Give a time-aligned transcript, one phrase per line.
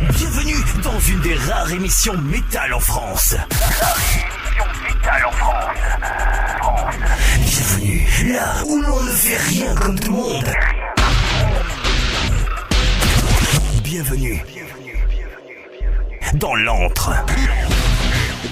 [0.00, 0.54] Bienvenue
[0.84, 3.34] dans une des rares émissions métal en France.
[4.86, 5.76] métal en France.
[7.40, 10.52] Bienvenue là où l'on ne fait rien comme tout le monde.
[13.82, 14.44] Bienvenue
[16.34, 17.12] dans l'antre.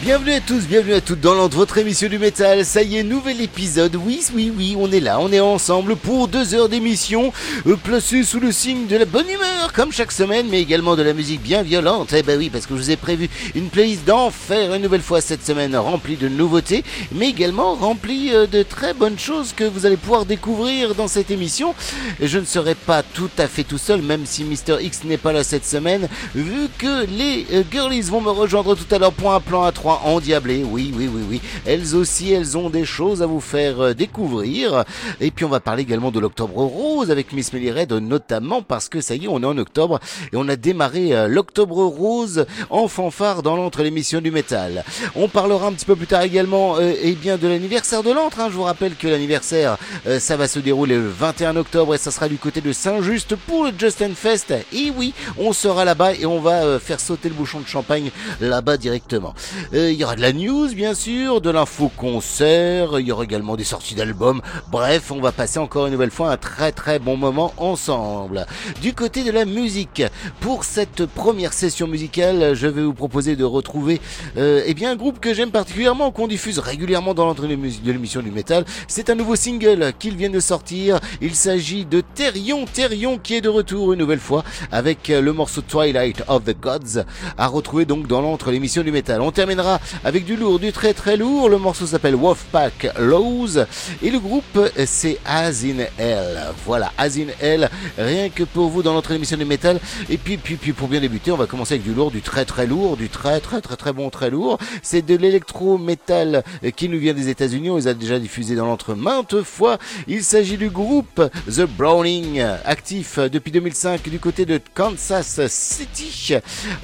[0.06, 2.64] Bienvenue à tous, bienvenue à toutes dans l'entre votre émission du métal.
[2.64, 3.96] Ça y est, nouvel épisode.
[3.96, 7.32] Oui, oui, oui, on est là, on est ensemble pour deux heures d'émission,
[7.66, 11.02] euh, placée sous le signe de la bonne humeur, comme chaque semaine, mais également de
[11.02, 12.12] la musique bien violente.
[12.16, 15.20] Eh ben oui, parce que je vous ai prévu une playlist d'enfer une nouvelle fois
[15.20, 19.86] cette semaine, remplie de nouveautés, mais également remplie euh, de très bonnes choses que vous
[19.86, 21.74] allez pouvoir découvrir dans cette émission.
[22.22, 25.32] Je ne serai pas tout à fait tout seul, même si Mister X n'est pas
[25.32, 29.34] là cette semaine, vu que les euh, girlies vont me rejoindre tout à l'heure pour
[29.34, 29.64] un plan
[29.96, 30.64] A3 endiablé.
[30.64, 31.40] Oui, oui, oui, oui.
[31.64, 34.84] Elles aussi, elles ont des choses à vous faire euh, découvrir.
[35.20, 38.88] Et puis on va parler également de l'octobre rose avec Miss Melly Red, notamment parce
[38.88, 40.00] que ça y est, on est en octobre
[40.32, 44.84] et on a démarré euh, l'octobre rose en fanfare dans l'entre l'émission du métal.
[45.14, 48.40] On parlera un petit peu plus tard également eh bien de l'anniversaire de l'antre.
[48.40, 48.48] hein.
[48.50, 52.10] Je vous rappelle que l'anniversaire, euh, ça va se dérouler le 21 octobre et ça
[52.10, 54.52] sera du côté de Saint-Just pour le Justin Fest.
[54.72, 58.10] Et oui, on sera là-bas et on va faire sauter le bouchon de champagne
[58.40, 59.34] là-bas directement.
[59.76, 63.24] Euh, Il y aura de la news, bien sûr, de l'info concert, il y aura
[63.24, 64.40] également des sorties d'albums.
[64.70, 68.46] Bref, on va passer encore une nouvelle fois un très très bon moment ensemble.
[68.80, 70.02] Du côté de la musique,
[70.40, 74.00] pour cette première session musicale, je vais vous proposer de retrouver
[74.38, 78.22] euh, eh bien un groupe que j'aime particulièrement, qu'on diffuse régulièrement dans l'entrée de l'émission
[78.22, 78.64] du métal.
[78.88, 81.00] C'est un nouveau single qu'ils viennent de sortir.
[81.20, 84.42] Il s'agit de Therion, Therion qui est de retour une nouvelle fois
[84.72, 87.04] avec le morceau Twilight of the Gods
[87.36, 89.20] à retrouver donc dans l'entre l'émission du métal.
[89.20, 89.65] On terminera
[90.04, 91.48] avec du lourd, du très très lourd.
[91.48, 93.58] Le morceau s'appelle Wolfpack Lows
[94.02, 96.40] et le groupe c'est As in Hell.
[96.64, 99.80] Voilà, As in Hell, rien que pour vous dans notre émission du métal.
[100.08, 102.44] Et puis, puis, puis pour bien débuter, on va commencer avec du lourd, du très
[102.44, 104.58] très lourd, du très très très très bon très lourd.
[104.82, 106.44] C'est de l'électro-métal
[106.76, 107.70] qui nous vient des États-Unis.
[107.70, 109.78] On les a déjà diffusés dans l'entre maintes fois.
[110.06, 116.34] Il s'agit du groupe The Browning, actif depuis 2005 du côté de Kansas City.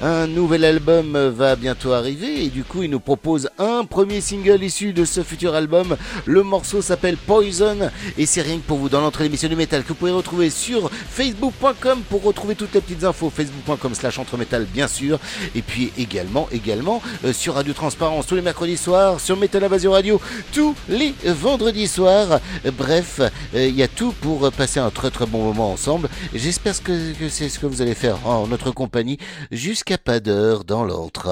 [0.01, 4.63] Un nouvel album va bientôt arriver et du coup, il nous propose un premier single
[4.63, 5.95] issu de ce futur album.
[6.25, 8.89] Le morceau s'appelle Poison et c'est rien que pour vous.
[8.89, 12.81] Dans l'entrée d'émission du métal que vous pouvez retrouver sur facebook.com pour retrouver toutes les
[12.81, 13.29] petites infos.
[13.29, 15.19] Facebook.com slash entremetal bien sûr.
[15.55, 19.91] Et puis également également euh, sur Radio Transparence tous les mercredis soirs sur Metal Invasion
[19.91, 20.19] Radio
[20.53, 22.39] tous les vendredis soirs.
[22.65, 26.09] Euh, bref euh, il y a tout pour passer un très très bon moment ensemble.
[26.33, 29.17] J'espère que, que c'est ce que vous allez faire en notre compagnie
[29.51, 31.29] jusqu'à pas d'heure dans l'autre.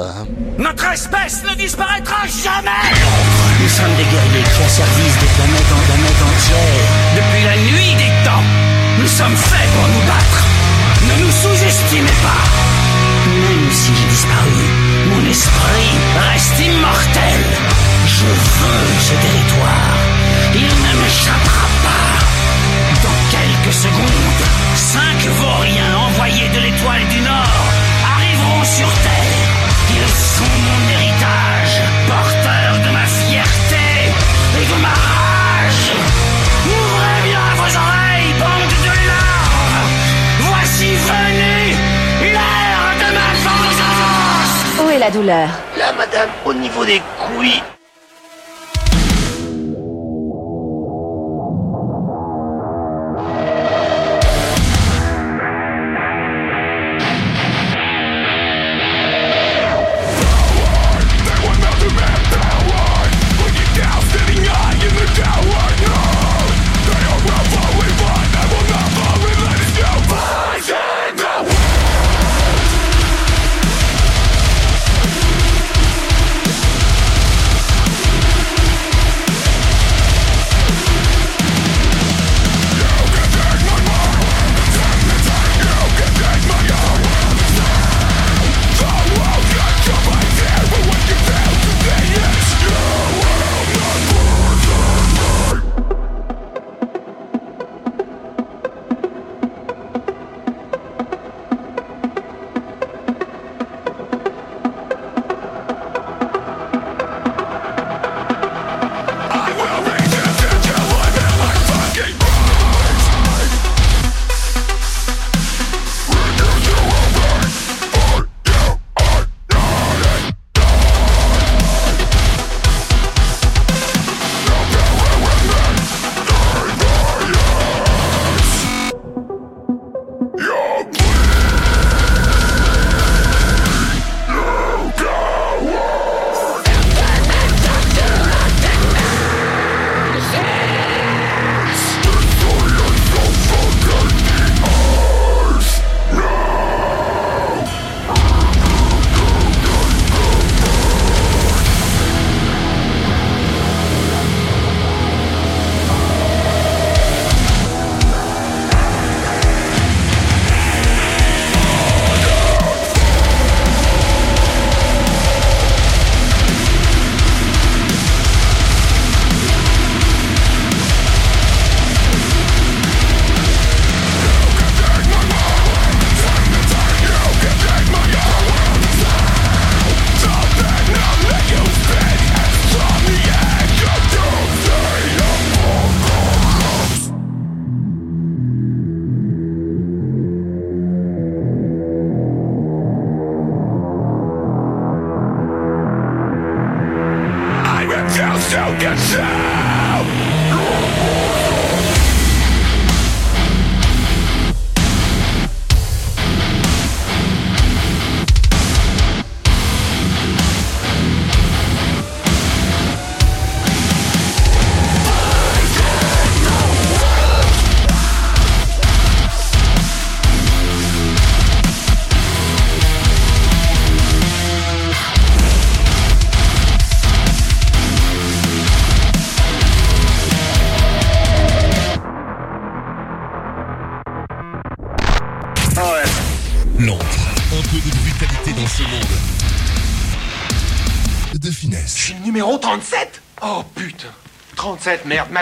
[0.58, 2.92] Notre espèce ne disparaîtra jamais
[3.62, 6.88] Nous sommes des guerriers qui service des planètes en planètes entières.
[7.16, 8.44] Depuis la nuit des temps,
[9.00, 10.40] nous sommes faits pour nous battre.
[11.08, 12.44] Ne nous sous-estimez pas.
[13.32, 14.60] Même si j'ai disparu,
[15.08, 15.92] Mon esprit
[16.32, 17.44] reste immortel.
[18.08, 19.96] je veux ce territoire.
[20.54, 22.12] Il ne m'échappera pas.
[23.08, 24.44] Dans quelques secondes,
[24.76, 27.64] cinq vauriens envoyés de l'étoile du Nord
[28.16, 29.21] arriveront sur Terre.
[45.02, 47.64] La douleur Là, madame, au niveau des couilles.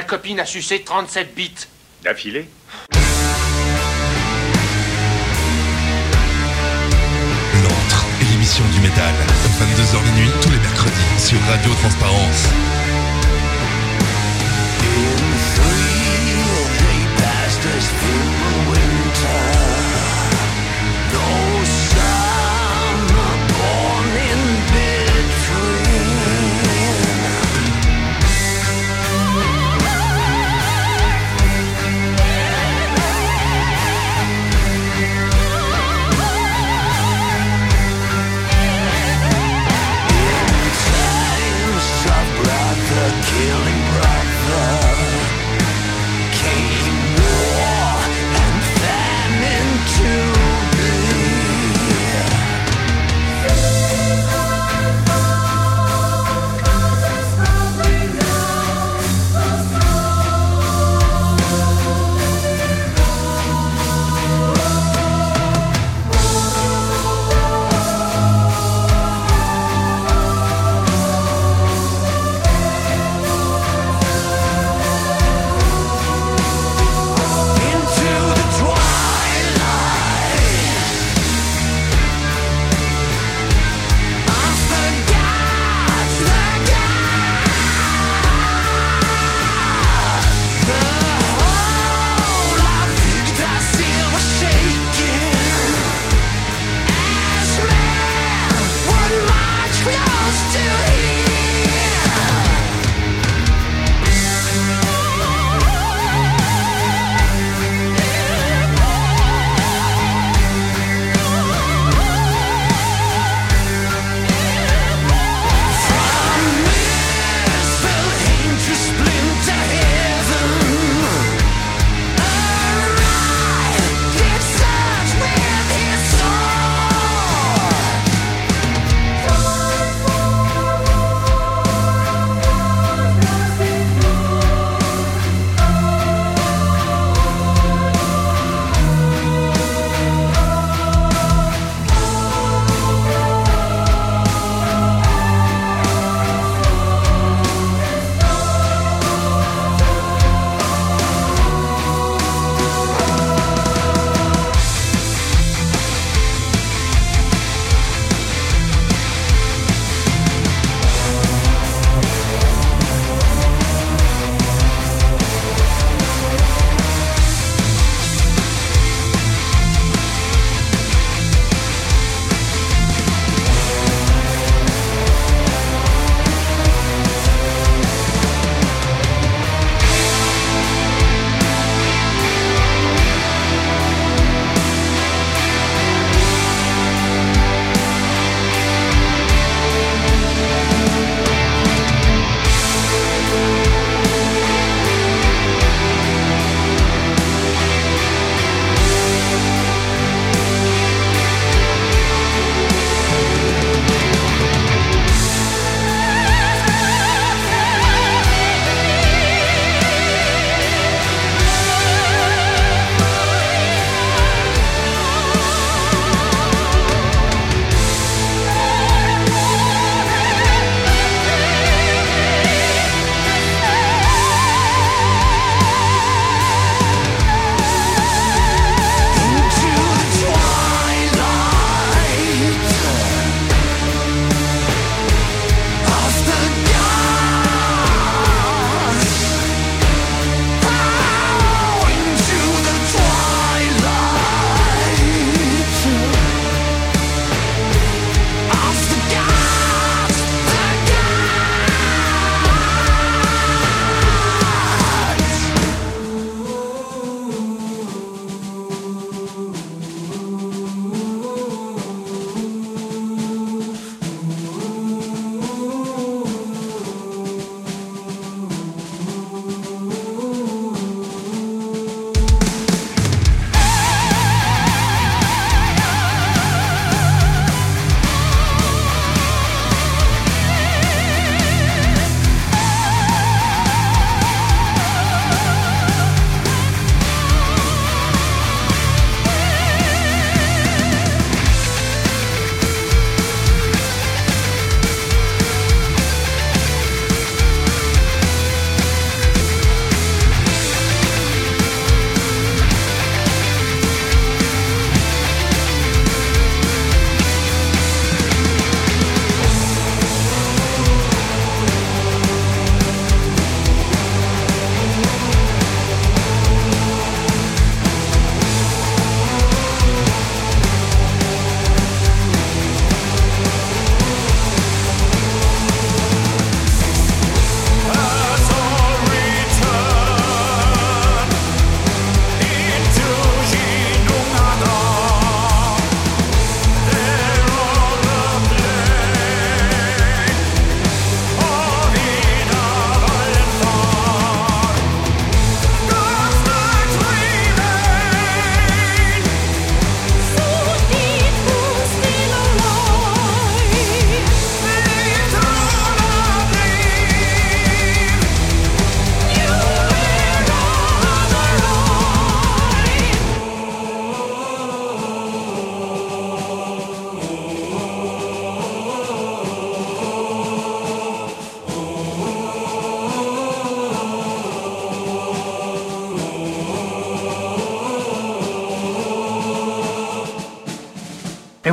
[0.10, 1.68] Copine a sucé 37 bits.
[2.04, 2.48] D'affilée
[7.64, 9.14] L'antre est l'émission du métal.
[9.60, 12.79] 22h minuit tous les mercredis sur Radio Transparence.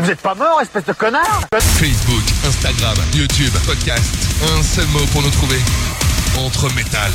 [0.07, 4.05] Vous êtes pas mort, espèce de connard Facebook, Instagram, YouTube, podcast.
[4.57, 5.59] Un seul mot pour nous trouver.
[6.39, 7.11] Entre métal.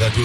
[0.00, 0.24] Radio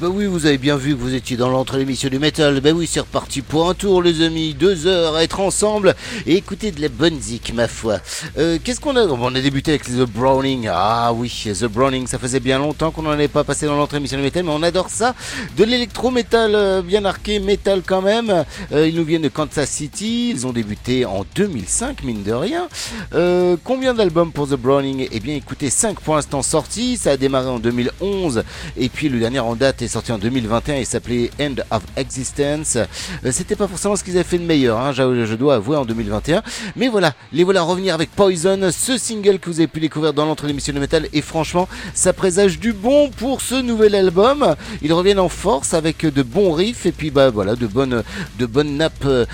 [0.00, 2.60] ben oui, vous avez bien vu que vous étiez dans l'entre l'émission du métal.
[2.60, 4.54] Ben oui, c'est reparti pour un tour, les amis.
[4.54, 7.98] Deux heures à être ensemble et écouter de la bonne zik, ma foi.
[8.38, 10.68] Euh, Qu'est-ce qu'on a On a débuté avec The Browning.
[10.72, 13.96] Ah oui, The Browning, ça faisait bien longtemps qu'on n'en avait pas passé dans l'entre
[13.96, 15.16] émission du métal, mais on adore ça.
[15.56, 18.44] De l'électro-métal euh, bien arqué, métal quand même.
[18.72, 20.30] Euh, ils nous viennent de Kansas City.
[20.30, 22.68] Ils ont débuté en 2005, mine de rien.
[23.14, 25.08] Euh, combien d'albums pour The Browning?
[25.10, 26.96] Eh bien, écoutez, 5 pour l'instant sortis.
[26.98, 28.44] Ça a démarré en 2011.
[28.76, 32.76] Et puis le dernier en date, était sorti en 2021 et s'appelait End of Existence.
[32.76, 35.86] Euh, C'était pas forcément ce qu'ils avaient fait de meilleur, hein, je, dois avouer en
[35.86, 36.42] 2021.
[36.76, 40.26] Mais voilà, les voilà revenir avec Poison, ce single que vous avez pu découvrir dans
[40.26, 41.08] l'entre l'émission de métal.
[41.14, 44.56] Et franchement, ça présage du bon pour ce nouvel album.
[44.82, 48.02] Ils reviennent en force avec de bons riffs et puis bah voilà, de bonnes,
[48.38, 49.24] de bonnes nappes euh,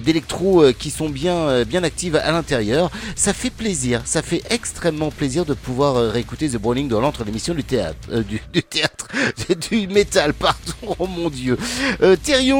[0.00, 2.92] d'électro euh, qui sont bien, euh, bien actives à l'intérieur.
[3.16, 7.54] Ça fait plaisir, ça fait extrêmement plaisir de pouvoir réécouter The Browning dans l'entre l'émission
[7.54, 8.08] du théâtre,
[9.96, 11.56] métal, pardon, oh mon dieu.
[12.02, 12.16] Euh,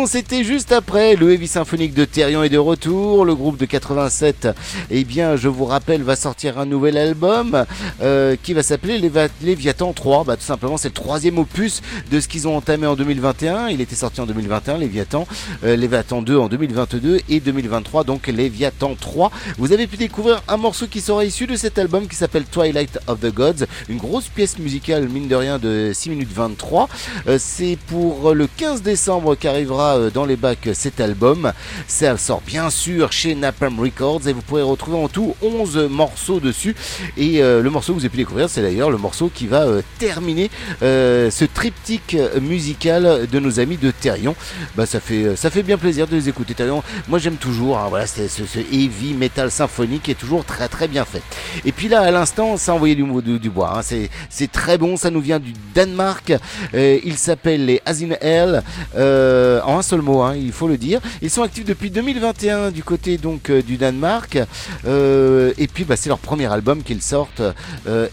[0.06, 1.16] c'était juste après.
[1.16, 3.26] Le Heavy Symphonique de Therion est de retour.
[3.26, 4.48] Le groupe de 87,
[4.90, 7.66] eh bien, je vous rappelle, va sortir un nouvel album
[8.00, 8.98] euh, qui va s'appeler
[9.42, 10.24] Léviathan 3.
[10.24, 13.68] Bah, tout simplement, c'est le troisième opus de ce qu'ils ont entamé en 2021.
[13.68, 15.26] Il était sorti en 2021, Léviathan.
[15.64, 19.30] Euh, Léviathan 2 en 2022 et 2023, donc Léviathan 3.
[19.58, 22.98] Vous avez pu découvrir un morceau qui sera issu de cet album qui s'appelle Twilight
[23.08, 23.66] of the Gods.
[23.90, 26.88] Une grosse pièce musicale, mine de rien, de 6 minutes 23.
[27.28, 31.52] Euh, c'est pour le 15 décembre qu'arrivera euh, dans les bacs cet album.
[31.86, 36.40] Ça sort bien sûr chez Napalm Records et vous pourrez retrouver en tout 11 morceaux
[36.40, 36.74] dessus.
[37.16, 39.62] Et euh, le morceau que vous avez pu découvrir, c'est d'ailleurs le morceau qui va
[39.62, 40.50] euh, terminer
[40.82, 44.34] euh, ce triptyque euh, musical de nos amis de Therion.
[44.76, 46.54] Bah, ça fait, ça fait bien plaisir de les écouter.
[46.54, 48.20] Therion, moi j'aime toujours, hein, voilà, ce,
[48.72, 51.22] heavy metal symphonique est toujours très très bien fait.
[51.64, 53.04] Et puis là, à l'instant, ça a envoyé du,
[53.38, 53.78] du, bois.
[53.78, 53.82] hein.
[53.82, 56.32] C'est, très bon, ça nous vient du Danemark.
[56.74, 58.62] Euh, il s'appelle les Asin Hell,
[58.94, 61.00] euh, en un seul mot, hein, il faut le dire.
[61.22, 64.38] Ils sont actifs depuis 2021 du côté donc euh, du Danemark.
[64.86, 67.42] Euh, et puis bah, c'est leur premier album qu'ils sortent.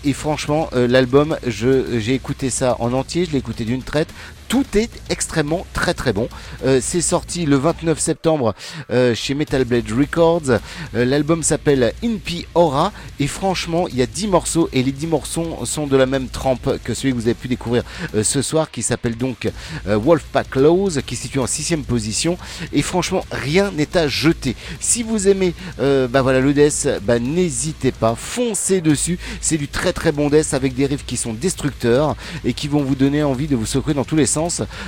[0.06, 4.10] Et franchement, l'album, j'ai écouté ça en entier, je l'ai écouté d'une traite.
[4.48, 6.30] Tout est extrêmement très très bon.
[6.66, 8.54] Euh, c'est sorti le 29 septembre
[8.92, 10.60] euh, chez Metal Blade Records.
[10.96, 15.08] Euh, L'album s'appelle Inpi Aura et franchement il y a 10 morceaux et les 10
[15.08, 17.84] morceaux sont de la même trempe que celui que vous avez pu découvrir
[18.22, 19.50] ce soir qui s'appelle donc
[19.86, 22.38] Wolfpack Lows qui se situe en sixième position
[22.72, 24.56] et franchement rien n'est à jeter.
[24.80, 26.88] Si vous aimez bah le death,
[27.22, 29.20] n'hésitez pas, foncez dessus.
[29.42, 32.84] C'est du très très bon death avec des riffs qui sont destructeurs et qui vont
[32.84, 34.26] vous donner envie de vous secouer dans tous les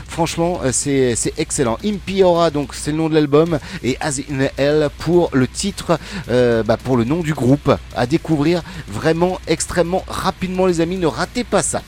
[0.07, 1.77] Franchement, euh, c'est excellent.
[1.85, 6.63] Impiora, donc c'est le nom de l'album, et As in Hell pour le titre, euh,
[6.63, 7.71] bah, pour le nom du groupe.
[7.95, 10.97] À découvrir vraiment extrêmement rapidement, les amis.
[10.97, 11.81] Ne ratez pas ça.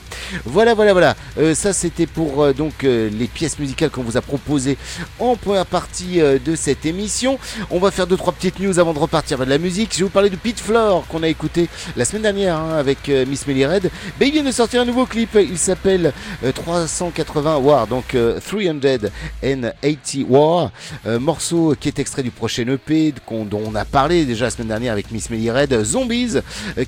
[0.44, 1.16] Voilà, voilà, voilà.
[1.38, 4.76] Euh, ça, c'était pour donc les pièces musicales qu'on vous a proposées
[5.18, 7.38] en première partie de cette émission.
[7.70, 9.92] On va faire deux trois petites news avant de repartir vers de la musique.
[9.92, 13.08] Je vais vous parler de Pete Floor qu'on a écouté la semaine dernière hein, avec
[13.08, 13.90] Miss Melly Red.
[14.20, 15.36] Mais il vient de sortir un nouveau clip.
[15.40, 16.12] Il s'appelle
[16.54, 19.08] 380 War, donc euh, 380
[20.28, 20.70] War,
[21.06, 24.68] euh, morceau qui est extrait du prochain EP dont on a parlé déjà la semaine
[24.68, 26.38] dernière avec Miss Melly Red, euh, Zombies,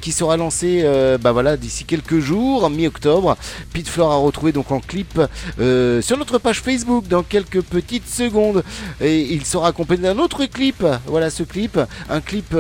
[0.01, 0.85] qui sera lancé
[1.21, 3.37] bah d'ici quelques jours, mi-octobre.
[3.73, 5.21] Pete Flore a retrouvé donc en clip
[5.57, 8.63] sur notre page Facebook dans quelques petites secondes.
[9.01, 10.85] Et il sera accompagné d'un autre clip.
[11.07, 11.79] Voilà ce clip.
[12.09, 12.55] Un clip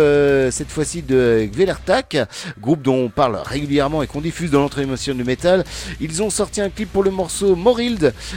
[0.51, 2.17] cette fois-ci de Gvelertak,
[2.61, 5.65] groupe dont on parle régulièrement et qu'on diffuse dans l'entrée émotion du métal.
[6.01, 7.90] Ils ont sorti un clip pour le morceau Moril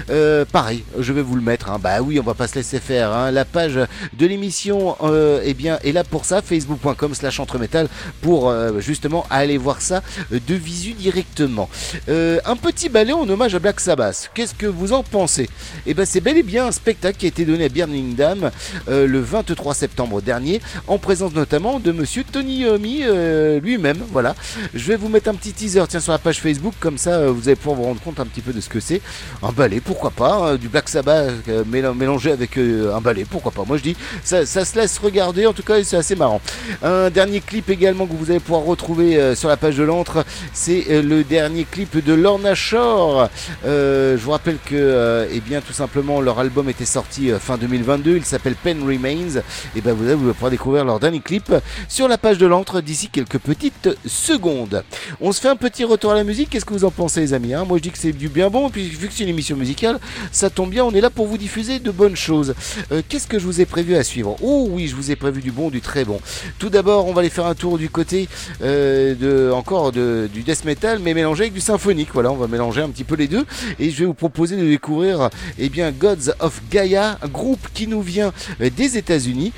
[0.09, 1.69] euh, pareil, je vais vous le mettre.
[1.69, 1.79] hein.
[1.81, 3.11] Bah oui, on va pas se laisser faire.
[3.11, 3.31] hein.
[3.31, 3.79] La page
[4.13, 6.41] de l'émission, euh, eh bien, est là pour ça.
[6.41, 7.87] Facebook.com/slash entremétal
[8.21, 11.69] pour euh, justement aller voir ça de visu directement.
[12.07, 14.29] Un petit ballet en hommage à Black Sabbath.
[14.33, 15.49] Qu'est-ce que vous en pensez?
[15.85, 18.51] Eh ben, c'est bel et bien un spectacle qui a été donné à Birmingham
[18.87, 23.97] le 23 septembre dernier, en présence notamment de Monsieur Tony euh, lui-même.
[24.11, 24.35] Voilà.
[24.73, 27.47] Je vais vous mettre un petit teaser, tiens, sur la page Facebook, comme ça, vous
[27.47, 29.01] allez pouvoir vous rendre compte un petit peu de ce que c'est.
[29.45, 33.25] Un ballet, pourquoi pas hein, Du Black Sabbath euh, mél- mélangé avec euh, un ballet,
[33.29, 35.45] pourquoi pas Moi, je dis, ça, se laisse regarder.
[35.45, 36.39] En tout cas, c'est assez marrant.
[36.81, 40.23] Un dernier clip également que vous allez pouvoir retrouver euh, sur la page de l'antre,
[40.53, 43.27] c'est euh, le dernier clip de Lorna Shore.
[43.65, 47.37] Euh, je vous rappelle que, euh, eh bien, tout simplement, leur album était sorti euh,
[47.37, 48.15] fin 2022.
[48.15, 49.41] Il s'appelle Pen Remains.
[49.75, 51.53] Et ben, vous allez pouvoir découvrir leur dernier clip
[51.89, 54.83] sur la page de l'antre d'ici quelques petites secondes.
[55.19, 56.49] On se fait un petit retour à la musique.
[56.51, 57.65] Qu'est-ce que vous en pensez, les amis hein?
[57.67, 58.69] Moi, je dis que c'est du bien bon.
[58.69, 59.99] Puis, vu que c'est une émission musicale,
[60.31, 60.85] ça tombe bien.
[60.85, 62.55] On est là pour vous diffuser de bonnes choses.
[62.91, 64.35] Euh, Qu'est-ce que je vous ai prévu à suivre?
[64.41, 66.19] Oh oui, je vous ai prévu du bon, du très bon.
[66.59, 68.29] Tout d'abord, on va aller faire un tour du côté
[68.61, 72.09] euh, de encore de, du death metal, mais mélangé avec du symphonique.
[72.13, 73.45] Voilà, on va mélanger un petit peu les deux.
[73.79, 77.87] Et je vais vous proposer de découvrir, eh bien, Gods of Gaia, un groupe qui
[77.87, 79.51] nous vient euh, des États-Unis,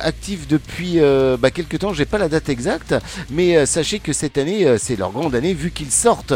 [0.00, 0.98] actif depuis
[1.38, 1.92] bah, quelques temps.
[1.92, 2.94] J'ai pas la date exacte,
[3.30, 6.34] mais sachez que cette année, c'est leur grande année, vu qu'ils sortent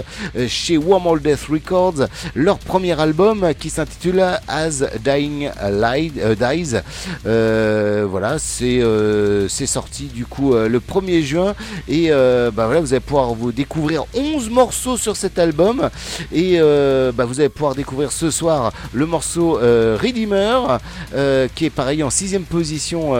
[0.48, 6.76] chez Wormhole Death Records leur premier album euh, qui s'intitule As Dying Light, euh, Dies.
[7.26, 11.54] Euh, voilà, c'est euh, c'est sorti du coup le 1er juin
[11.88, 15.90] et bah voilà, vous allez pouvoir vous découvrir 11 morceaux sur cet album album.
[16.32, 16.58] Et
[17.14, 20.78] bah, vous allez pouvoir découvrir ce soir le morceau Redeemer,
[21.54, 23.14] qui est pareil en sixième position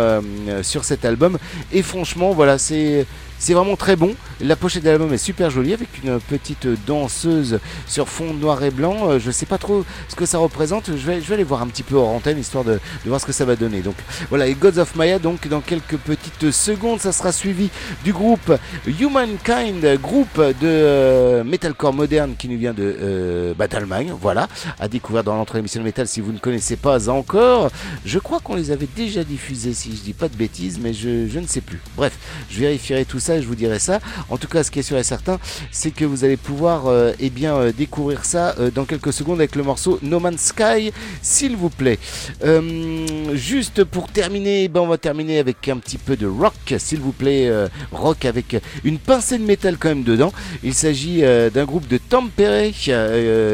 [0.63, 1.39] sur cet album.
[1.73, 3.07] Et franchement, voilà, c'est
[3.39, 4.15] c'est vraiment très bon.
[4.41, 8.71] La pochette de l'album est super jolie avec une petite danseuse sur fond noir et
[8.71, 9.11] blanc.
[9.11, 10.91] Euh, Je sais pas trop ce que ça représente.
[10.97, 13.45] Je vais, aller voir un petit peu hors antenne histoire de, voir ce que ça
[13.45, 13.81] va donner.
[13.81, 13.97] Donc
[14.29, 17.71] voilà, et Gods of Maya, donc dans quelques petites secondes, ça sera suivi
[18.05, 18.53] du groupe
[18.87, 24.13] Humankind, groupe de euh, metalcore moderne qui nous vient de euh, bah, d'Allemagne.
[24.21, 24.49] Voilà,
[24.81, 27.71] à découvrir dans l'entrée émission de métal si vous ne connaissez pas encore.
[28.05, 31.39] Je crois qu'on les avait déjà diffusés, si je dis pas de bêtises, mais je
[31.39, 31.81] ne sais plus.
[31.97, 32.17] Bref,
[32.51, 34.01] je vérifierai tout ça je vous dirai ça.
[34.31, 35.39] En tout cas, ce qui est sûr et certain,
[35.71, 39.39] c'est que vous allez pouvoir euh, eh bien, euh, découvrir ça euh, dans quelques secondes
[39.39, 41.99] avec le morceau No Man's Sky, s'il vous plaît.
[42.45, 47.01] Euh, juste pour terminer, ben, on va terminer avec un petit peu de rock, s'il
[47.01, 47.51] vous plaît.
[47.93, 50.33] rock avec une pincée de métal quand même dedans.
[50.63, 52.73] Il s'agit d'un groupe de Tampere,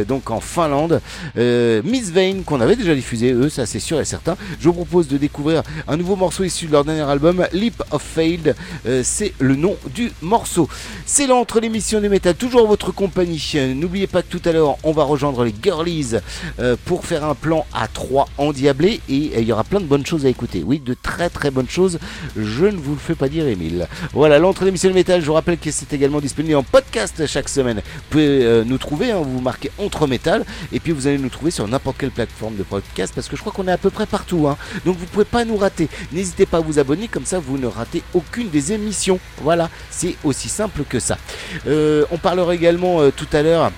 [0.07, 1.01] donc en Finlande.
[1.37, 4.37] Miss Vane, qu'on avait déjà diffusé, eux, ça c'est sûr et certain.
[4.61, 8.03] Je vous propose de découvrir un nouveau morceau issu de leur dernier album, Leap of
[8.03, 8.55] Failed.
[9.03, 9.64] C'est le nom
[9.95, 10.69] du morceau.
[11.07, 13.41] C'est l'entre l'émission du métal, toujours votre compagnie.
[13.75, 16.17] N'oubliez pas que tout à l'heure, on va rejoindre les Girlies
[16.59, 19.87] euh, pour faire un plan à 3 endiablé et euh, il y aura plein de
[19.87, 20.63] bonnes choses à écouter.
[20.65, 21.99] Oui, de très très bonnes choses.
[22.37, 23.87] Je ne vous le fais pas dire, Emile.
[24.13, 27.49] Voilà, l'entre l'émission du métal, je vous rappelle que c'est également disponible en podcast chaque
[27.49, 27.77] semaine.
[27.79, 31.29] Vous pouvez euh, nous trouver, hein, vous marquez entre métal et puis vous allez nous
[31.29, 33.91] trouver sur n'importe quelle plateforme de podcast parce que je crois qu'on est à peu
[33.91, 34.49] près partout.
[34.49, 34.57] hein.
[34.85, 35.89] Donc vous pouvez pas nous rater.
[36.13, 39.19] N'hésitez pas à vous abonner, comme ça vous ne ratez aucune des émissions.
[39.43, 39.54] Voilà,
[39.91, 41.19] c'est aussi simple que ça.
[41.67, 43.71] Euh, on parlera également euh, tout à l'heure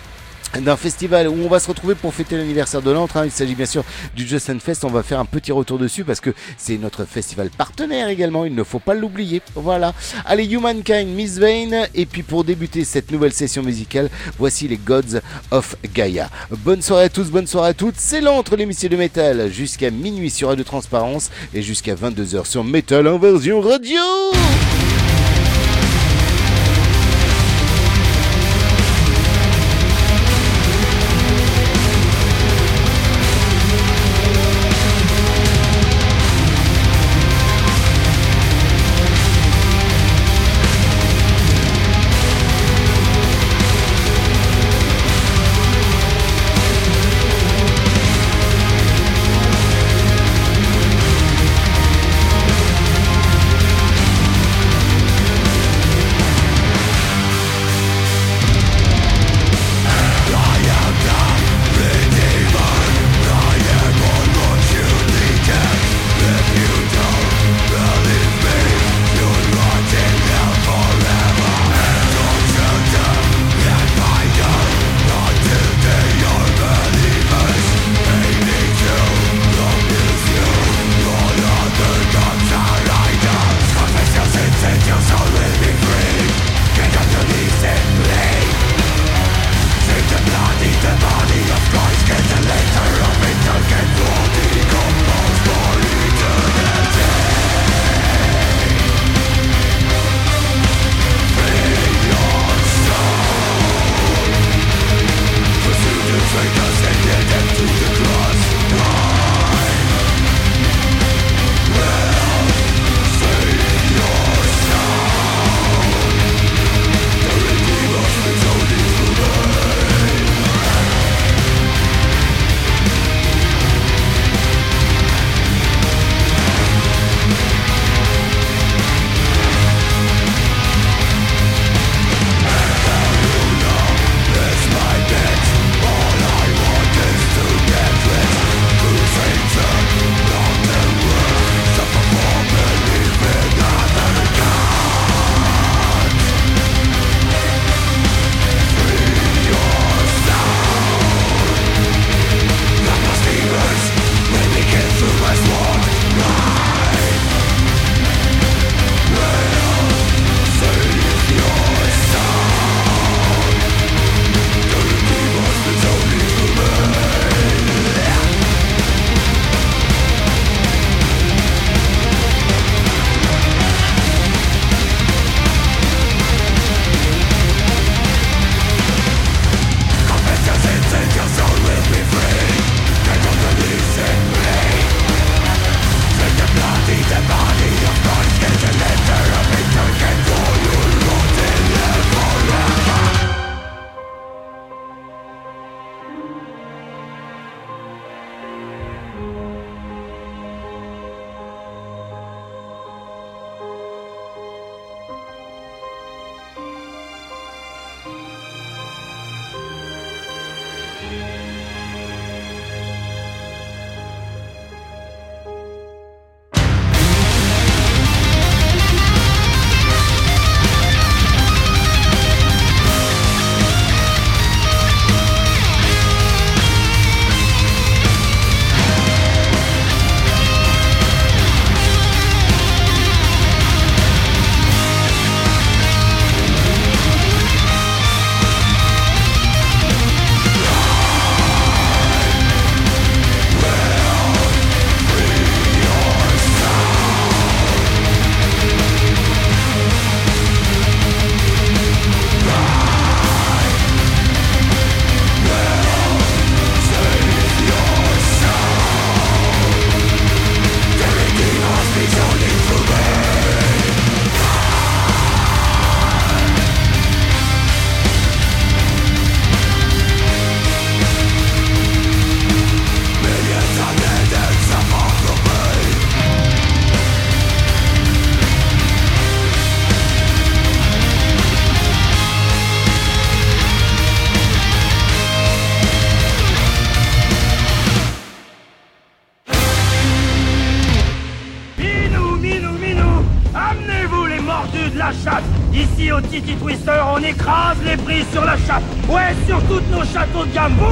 [0.60, 3.16] d'un festival où on va se retrouver pour fêter l'anniversaire de l'antre.
[3.18, 3.24] hein.
[3.26, 3.84] Il s'agit bien sûr
[4.14, 4.84] du Justin Fest.
[4.84, 8.44] On va faire un petit retour dessus parce que c'est notre festival partenaire également.
[8.46, 9.42] Il ne faut pas l'oublier.
[9.54, 9.92] Voilà.
[10.24, 11.88] Allez, Humankind, Miss Vane.
[11.94, 14.08] Et puis pour débuter cette nouvelle session musicale,
[14.38, 15.18] voici les Gods
[15.50, 16.30] of Gaia.
[16.50, 17.96] Bonne soirée à tous, bonne soirée à toutes.
[17.98, 23.06] C'est l'entre l'émission de métal jusqu'à minuit sur Radio Transparence et jusqu'à 22h sur Metal
[23.06, 24.00] Inversion Radio.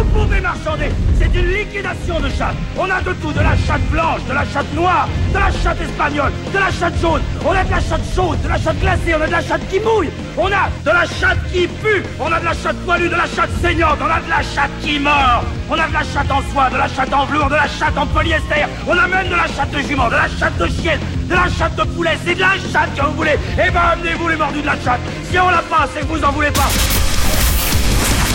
[0.05, 0.91] Vous pouvez marchander.
[1.19, 2.57] C'est une liquidation de chatte.
[2.77, 5.81] On a de tout, de la chatte blanche, de la chatte noire, de la chatte
[5.81, 7.23] espagnole, de la chatte jaune.
[7.45, 9.67] On a de la chatte chaude, de la chatte glacée, on a de la chatte
[9.69, 10.11] qui mouille.
[10.37, 13.27] On a de la chatte qui pue, on a de la chatte poilue, de la
[13.27, 15.45] chatte saignante, on a de la chatte qui mord.
[15.71, 17.97] On a de la chatte en soie, de la chatte en velours, de la chatte
[17.97, 18.67] en polyester.
[18.87, 21.49] On a même de la chatte de jument, de la chatte de chienne, de la
[21.49, 22.19] chatte de poulet.
[22.25, 23.39] C'est de la chatte que vous voulez.
[23.55, 25.01] Eh ben amenez-vous les mordus de la chatte.
[25.31, 26.69] Si on l'a pas, c'est que vous en voulez pas.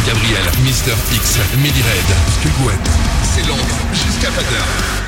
[0.05, 2.73] Gabriel, Mister X, Midi Red, Skugwet,
[3.23, 3.45] c'est
[3.93, 4.98] Jusqu'à 20h.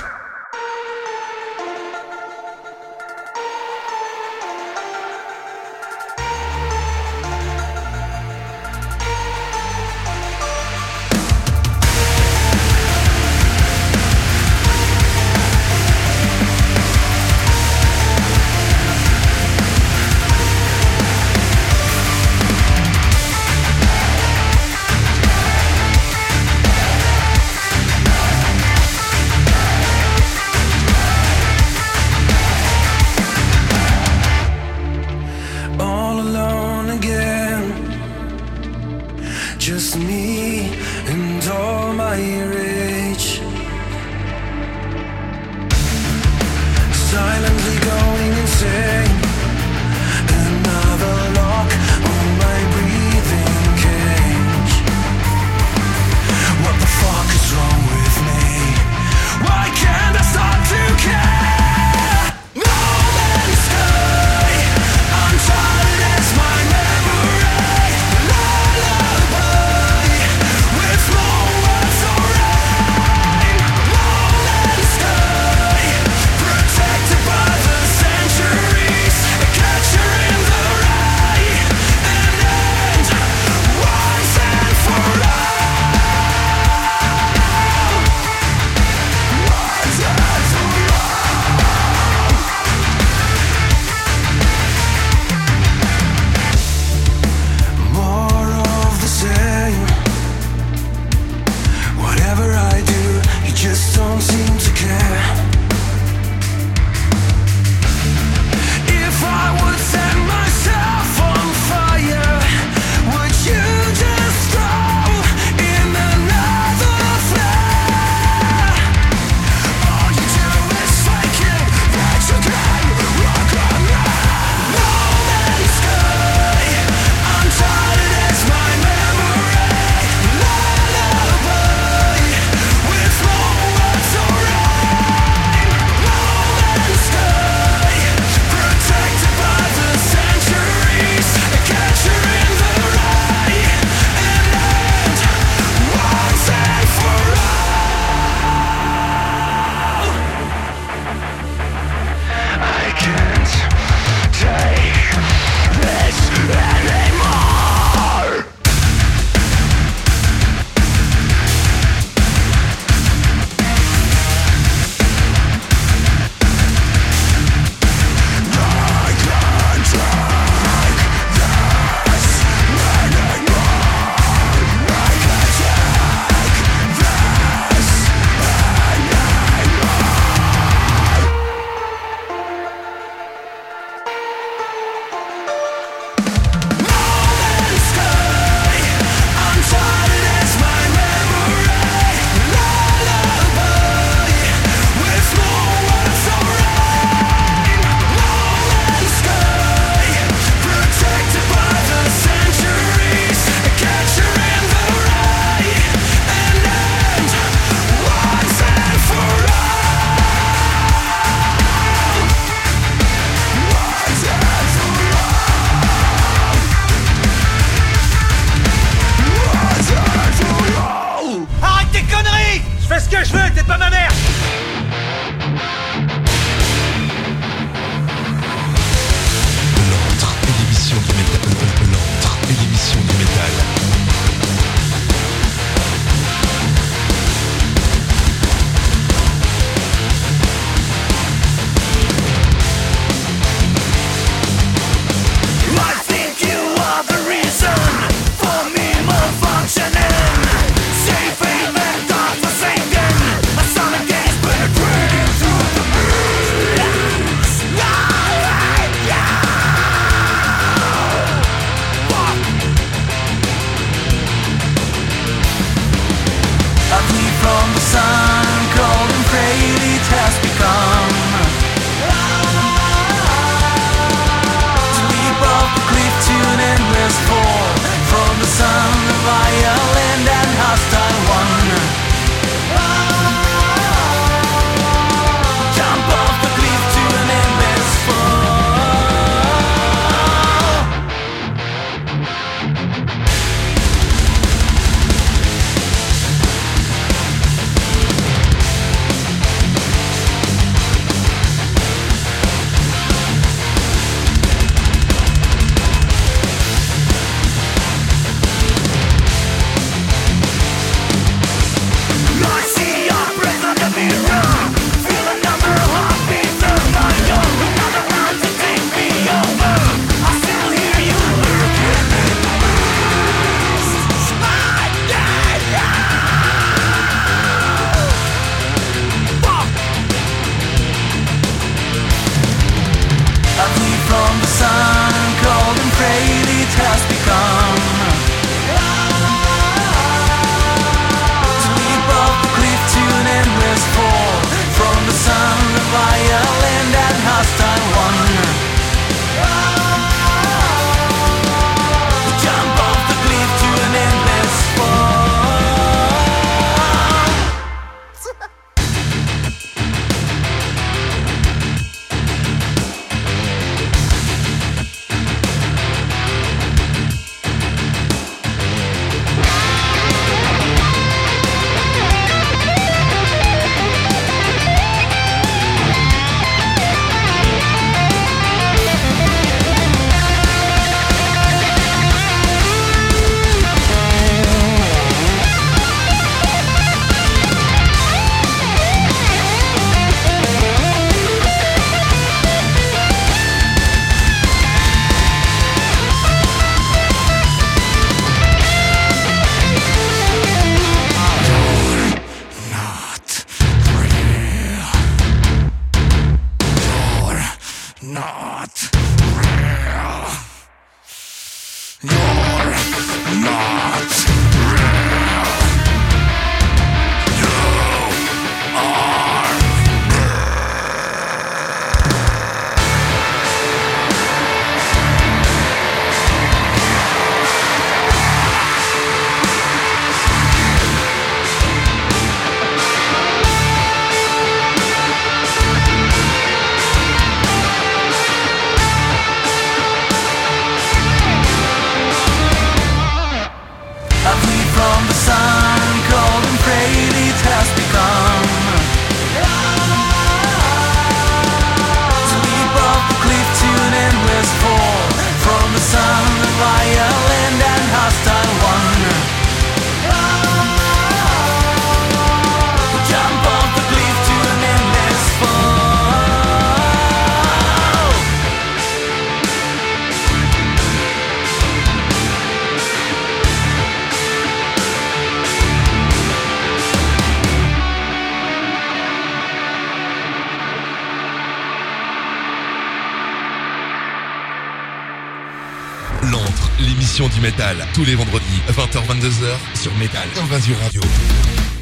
[490.34, 490.91] Sur Radio.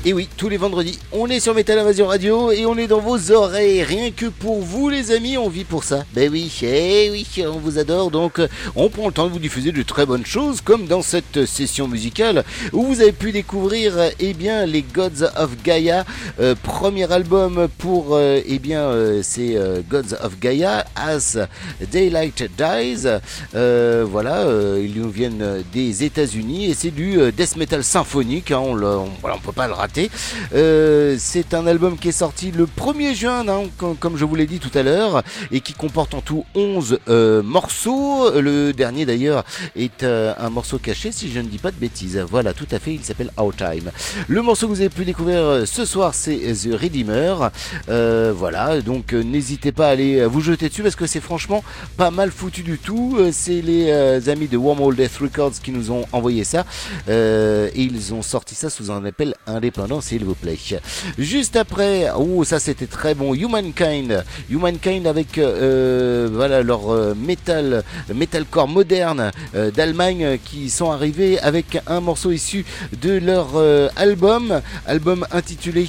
[0.06, 3.02] Et oui, tous les vendredis, on est sur Metal Invasion Radio et on est dans
[3.02, 3.84] vos oreilles.
[3.84, 6.06] Rien que pour vous, les amis, on vit pour ça.
[6.14, 8.10] Ben oui, eh oui, on vous adore.
[8.10, 8.40] Donc,
[8.78, 11.90] on prend le temps de vous diffuser de très bonnes choses, comme dans cette session
[11.90, 16.06] musicale où vous avez pu découvrir, eh bien, les Gods of Gaia,
[16.40, 21.38] euh, premier album pour, euh, eh bien, euh, c'est euh, Gods of Gaia, As
[21.92, 23.06] Daylight Dies.
[23.54, 28.52] Euh, voilà, euh, ils nous viennent des États-Unis et c'est du euh, death metal symphonique.
[28.52, 29.89] hein, on, on, voilà, on peut pas le rater.
[30.54, 34.36] Euh, c'est un album qui est sorti le 1er juin, hein, com- comme je vous
[34.36, 38.40] l'ai dit tout à l'heure, et qui comporte en tout 11 euh, morceaux.
[38.40, 39.44] Le dernier d'ailleurs
[39.76, 42.18] est euh, un morceau caché, si je ne dis pas de bêtises.
[42.30, 43.92] Voilà, tout à fait, il s'appelle Our Time.
[44.28, 47.50] Le morceau que vous avez pu découvrir ce soir, c'est The Redeemer.
[47.88, 51.64] Voilà, donc n'hésitez pas à aller vous jeter dessus parce que c'est franchement
[51.98, 53.18] pas mal foutu du tout.
[53.32, 56.66] C'est les amis de Wormhole Death Records qui nous ont envoyé ça.
[57.08, 60.58] Et ils ont sorti ça sous un appel indépendant, s'il vous plaît.
[61.18, 64.24] Juste après, oh ça c'était très bon, Humankind.
[64.50, 71.40] Humankind avec euh, voilà leur euh, metal, metalcore moderne euh, d'Allemagne euh, qui sont arrivés
[71.40, 72.66] avec un morceau issu
[73.02, 75.88] de leur euh, album, album intitulé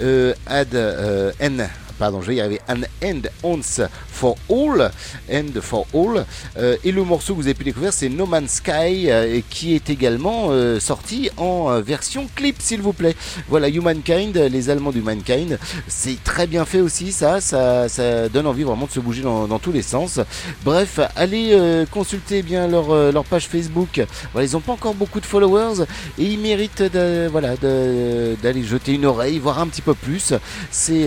[0.00, 1.68] euh, Ad euh, N
[2.02, 4.90] pardon, je vais y arriver, An End Once for All,
[5.32, 6.24] End for All,
[6.58, 9.76] Euh, et le morceau que vous avez pu découvrir, c'est No Man's Sky, euh, qui
[9.76, 13.14] est également euh, sorti en version clip, s'il vous plaît.
[13.48, 18.64] Voilà, Humankind, les Allemands d'Humankind, c'est très bien fait aussi, ça, ça, ça donne envie
[18.64, 20.18] vraiment de se bouger dans, tous les sens.
[20.64, 24.04] Bref, allez consulter bien leur, leur page Facebook.
[24.32, 25.84] Voilà, ils n'ont pas encore beaucoup de followers,
[26.18, 26.82] et ils méritent
[27.30, 30.34] voilà, d'aller jeter une oreille, voir un petit peu plus.
[30.70, 31.06] C'est,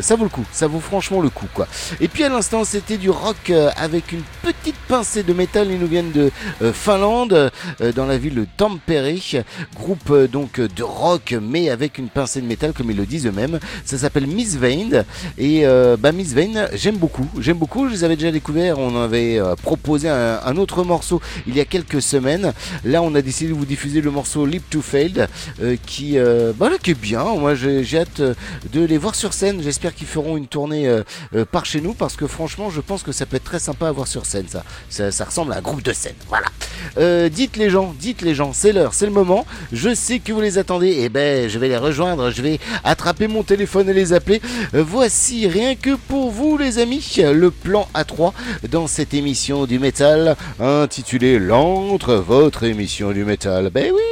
[0.00, 1.66] ça le coup, ça vaut franchement le coup, quoi.
[2.00, 5.68] Et puis à l'instant, c'était du rock euh, avec une petite pincée de métal.
[5.70, 6.30] Ils nous viennent de
[6.62, 7.50] euh, Finlande,
[7.80, 9.42] euh, dans la ville de Tampere.
[9.74, 13.58] Groupe donc de rock, mais avec une pincée de métal, comme ils le disent eux-mêmes.
[13.84, 15.04] Ça s'appelle Miss Vane.
[15.38, 15.64] Et
[15.98, 17.28] bah, Miss Vane, j'aime beaucoup.
[17.38, 17.88] J'aime beaucoup.
[17.88, 18.78] Je les avais déjà découverts.
[18.78, 22.52] On avait proposé un, autre morceau il y a quelques semaines.
[22.84, 25.28] Là, on a décidé de vous diffuser le morceau Leap to Failed,
[25.86, 26.16] qui,
[26.58, 27.24] bah, qui est bien.
[27.24, 29.62] Moi, j'ai hâte de les voir sur scène.
[29.62, 31.02] J'espère qu'ils feront une tournée euh,
[31.34, 33.88] euh, par chez nous parce que franchement, je pense que ça peut être très sympa
[33.88, 34.46] à voir sur scène.
[34.88, 36.14] Ça, ça, ressemble à un groupe de scène.
[36.28, 36.46] Voilà.
[36.98, 39.46] Euh, dites les gens, dites les gens, c'est l'heure, c'est le moment.
[39.72, 40.96] Je sais que vous les attendez.
[41.00, 42.30] Eh ben, je vais les rejoindre.
[42.30, 44.40] Je vais attraper mon téléphone et les appeler.
[44.72, 48.32] Voici rien que pour vous, les amis, le plan A3
[48.70, 53.70] dans cette émission du métal intitulée L'antre, votre émission du métal.
[53.70, 54.11] Ben oui.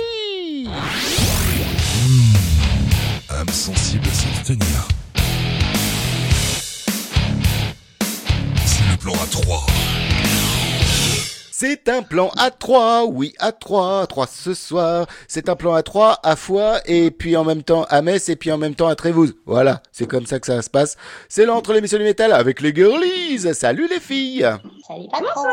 [11.62, 15.06] C'est un plan à 3, oui, à 3, 3 ce soir.
[15.28, 18.36] C'est un plan à 3 à Foix et puis en même temps à Metz et
[18.36, 19.34] puis en même temps à Trévouz.
[19.44, 20.96] Voilà, c'est comme ça que ça se passe.
[21.28, 23.40] C'est l'entre l'émission du métal avec les girlies.
[23.52, 24.48] Salut les filles.
[24.88, 25.44] Salut patron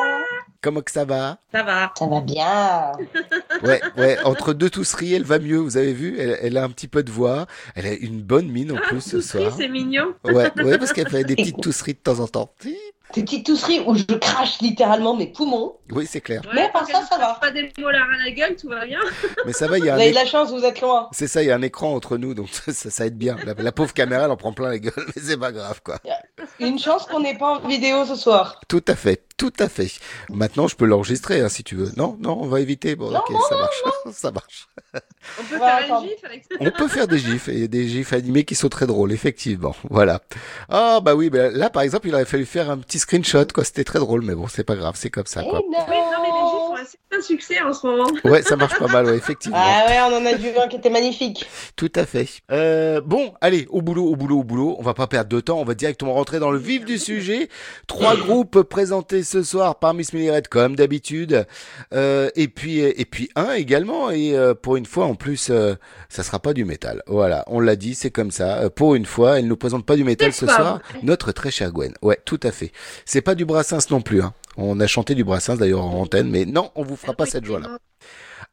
[0.62, 1.40] Comment que ça va?
[1.54, 1.92] Ça va.
[2.00, 2.94] Ça va bien
[3.64, 6.18] Ouais, ouais, entre deux tousseries, elle va mieux, vous avez vu?
[6.20, 9.02] Elle, elle a un petit peu de voix, elle a une bonne mine en plus
[9.02, 9.56] ce Tousserie, soir.
[9.58, 10.14] c'est mignon.
[10.24, 12.52] Ouais, ouais, parce qu'elle fait des petites tousseries de temps en temps.
[13.14, 15.76] Des petites tousseries où je crache littéralement mes poumons.
[15.92, 16.42] Oui, c'est clair.
[16.54, 17.38] Mais à part tant ça, ça va.
[17.40, 19.00] Pas des molars à la gueule, tout va bien.
[19.46, 21.08] Mais ça va, il y a Vous un avez de la chance, vous êtes loin.
[21.14, 23.38] C'est ça, il y a un écran entre nous, donc ça, ça, ça aide bien.
[23.46, 26.00] La, la pauvre caméra, elle en prend plein la gueule, mais c'est pas grave, quoi.
[26.60, 28.60] Une chance qu'on n'est pas en vidéo ce soir.
[28.68, 29.90] Tout à fait, tout à fait.
[30.30, 31.92] Maintenant, je peux l'enregistrer, hein, si tu veux.
[31.98, 32.96] Non, non, on va éviter.
[32.96, 34.68] Bon, Non, ok, non, ça marche, ça marche.
[34.94, 36.00] On peut Ouais, faire attends.
[36.02, 36.58] un gif avec ça.
[36.60, 39.76] On peut faire des gifs et des gifs animés qui sont très drôles, effectivement.
[39.90, 40.22] Voilà.
[40.70, 43.64] Ah bah oui, bah, là par exemple, il aurait fallu faire un petit screenshot, quoi.
[43.64, 45.60] C'était très drôle, mais bon, c'est pas grave, c'est comme ça, Eh quoi.
[45.60, 45.66] non.
[45.90, 48.08] Oui, non, mais les gifs ont assez un succès en ce moment.
[48.26, 49.58] Ouais, ça marche pas mal, ouais, effectivement.
[49.60, 51.48] Ah ouais, on en a vu un qui était magnifique.
[51.76, 52.28] Tout à fait.
[52.52, 54.76] Euh, bon, allez, au boulot, au boulot, au boulot.
[54.78, 55.58] On va pas perdre de temps.
[55.60, 57.50] On va directement rentrer dans le vif du sujet.
[57.88, 61.46] Trois groupes présentés ce soir par Miss Milleret, comme d'habitude.
[61.94, 64.10] Euh, et puis, et puis un également.
[64.10, 65.76] Et euh, pour une fois, en plus, euh,
[66.10, 67.02] ça sera pas du métal.
[67.08, 68.58] Voilà, on l'a dit, c'est comme ça.
[68.58, 70.82] Euh, pour une fois, elle nous présente pas du métal ce soir.
[71.04, 71.94] Notre très chère Gwen.
[72.02, 72.72] Ouais, tout à fait.
[73.06, 74.22] C'est pas du Brassens non plus.
[74.22, 74.34] Hein.
[74.58, 77.46] On a chanté du Brassens d'ailleurs en antenne, mais non, on vous fera pas cette
[77.46, 77.78] joie-là.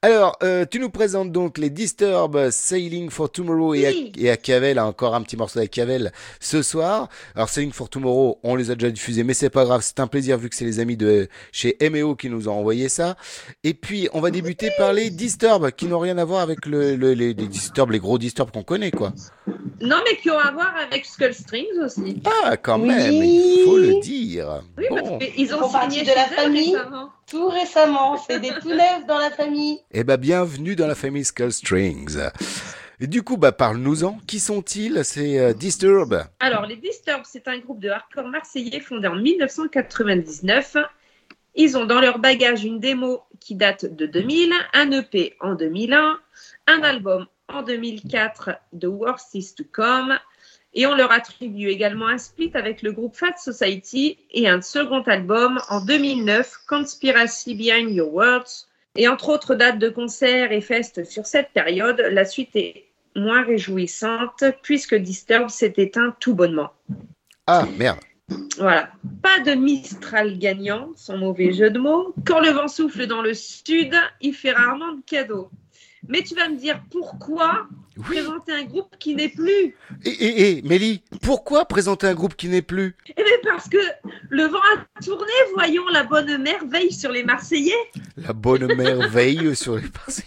[0.06, 4.12] Alors, euh, tu nous présentes donc les Disturb Sailing for Tomorrow et, Oui.
[4.18, 7.08] et à Cavel, hein, encore un petit morceau avec Cavel ce soir.
[7.34, 10.06] Alors, Sailing for Tomorrow, on les a déjà diffusés, mais c'est pas grave, c'est un
[10.06, 13.16] plaisir vu que c'est les amis de chez MEO qui nous ont envoyé ça.
[13.62, 16.96] Et puis, on va débuter par les Disturb qui n'ont rien à voir avec le,
[16.96, 19.14] le- les, les Disturb, les gros Disturb qu'on connaît, quoi.
[19.80, 22.20] Non, mais qui ont à voir avec Skull Strings aussi.
[22.44, 22.88] Ah, quand Oui.
[22.88, 24.62] même, il faut le dire.
[24.78, 25.18] Oui, Bon.
[25.18, 26.76] parce qu'ils ont signé de la famille.
[26.76, 27.10] récemment.
[27.30, 29.78] Tout récemment, c'est des tout neufs dans la famille.
[29.92, 32.18] Eh ben, bienvenue dans la famille Skull Strings.
[33.00, 34.18] Et du coup, bah, parle-nous-en.
[34.26, 36.22] Qui sont-ils C'est euh, Disturb.
[36.40, 40.76] Alors, les Disturbed, c'est un groupe de hardcore marseillais fondé en 1999.
[41.56, 46.18] Ils ont dans leur bagage une démo qui date de 2000, un EP en 2001,
[46.66, 50.18] un album en 2004, The Worst Is To Come,
[50.74, 55.02] et on leur attribue également un split avec le groupe Fat Society et un second
[55.02, 58.66] album en 2009, Conspiracy Behind Your Words.
[58.96, 62.86] Et entre autres dates de concerts et festes sur cette période, la suite est
[63.16, 66.72] moins réjouissante puisque Disturb s'est éteint tout bonnement.
[67.46, 68.00] Ah, merde.
[68.58, 68.90] Voilà.
[69.22, 72.14] Pas de Mistral gagnant, sans mauvais jeu de mots.
[72.26, 75.50] Quand le vent souffle dans le sud, il fait rarement de cadeaux.
[76.08, 78.04] Mais tu vas me dire pourquoi Oui.
[78.04, 79.76] présenter un groupe qui n'est plus?
[80.04, 82.96] Et, et, et, Mélie, pourquoi présenter un groupe qui n'est plus?
[83.08, 83.78] Eh bien parce que
[84.30, 87.72] le vent a tourné, voyons la bonne merveille sur les Marseillais.
[88.16, 90.26] La bonne merveille sur les Marseillais.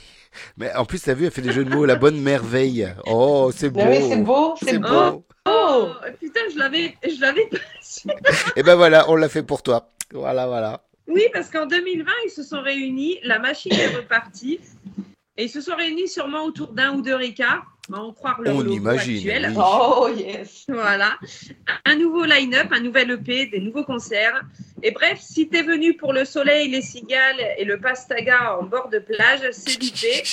[0.57, 1.85] Mais en plus, t'as vu, elle fait des jeux de mots.
[1.85, 2.87] La bonne merveille.
[3.07, 3.81] Oh, c'est beau.
[3.81, 4.87] Oui, c'est beau, c'est beau.
[5.11, 5.25] beau.
[5.49, 5.87] Oh,
[6.19, 8.07] putain, je l'avais, je l'avais pas su.
[8.55, 9.89] Et ben voilà, on l'a fait pour toi.
[10.13, 10.83] Voilà, voilà.
[11.07, 14.59] Oui, parce qu'en 2020, ils se sont réunis, la machine est repartie,
[15.37, 18.55] et ils se sont réunis sûrement autour d'un ou deux Ricards, à en croire leur
[18.55, 19.53] On imagine, actuel.
[19.55, 19.63] oui.
[19.63, 20.65] Oh yes.
[20.67, 21.17] Voilà.
[21.85, 24.41] Un nouveau line-up, un nouvel EP, des nouveaux concerts.
[24.83, 28.89] Et bref, si t'es venu pour le soleil, les cigales et le pastaga en bord
[28.89, 30.23] de plage, c'est loupé.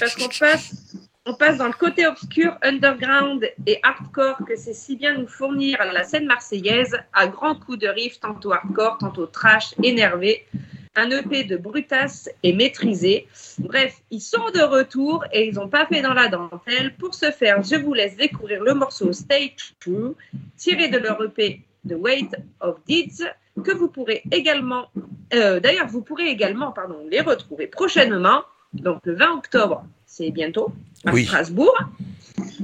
[0.00, 0.96] Parce qu'on passe,
[1.26, 5.78] on passe dans le côté obscur, underground et hardcore que c'est si bien nous fournir
[5.92, 10.46] la scène marseillaise à grands coups de riff, tantôt hardcore, tantôt trash, énervé.
[10.94, 13.26] Un EP de brutasse et maîtrisé.
[13.58, 16.94] Bref, ils sont de retour et ils n'ont pas fait dans la dentelle.
[16.96, 20.14] Pour ce faire, je vous laisse découvrir le morceau Stay True,
[20.56, 23.24] tiré de leur EP The Weight of Deeds,
[23.64, 24.88] que vous pourrez également,
[25.32, 28.42] euh, d'ailleurs, vous pourrez également, pardon, les retrouver prochainement,
[28.74, 30.72] donc le 20 octobre, c'est bientôt,
[31.06, 31.24] à Oui.
[31.24, 31.76] Strasbourg.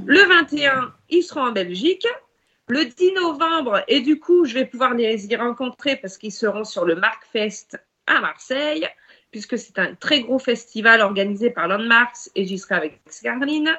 [0.05, 2.07] Le 21, ils seront en Belgique.
[2.67, 6.63] Le 10 novembre, et du coup, je vais pouvoir les y rencontrer parce qu'ils seront
[6.63, 8.87] sur le Markfest à Marseille,
[9.31, 13.71] puisque c'est un très gros festival organisé par Landmarks et j'y serai avec Scarline.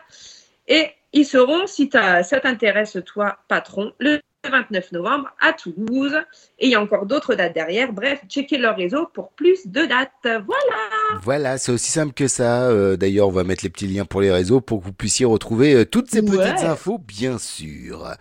[0.69, 6.17] Et ils seront, si ça t'intéresse, toi, patron, le 29 novembre à Toulouse.
[6.59, 7.93] Et il y a encore d'autres dates derrière.
[7.93, 10.11] Bref, checkez leur réseau pour plus de dates.
[10.25, 11.21] Voilà.
[11.23, 12.69] Voilà, c'est aussi simple que ça.
[12.69, 15.27] Euh, D'ailleurs, on va mettre les petits liens pour les réseaux pour que vous puissiez
[15.27, 18.15] retrouver euh, toutes ces petites infos, bien sûr.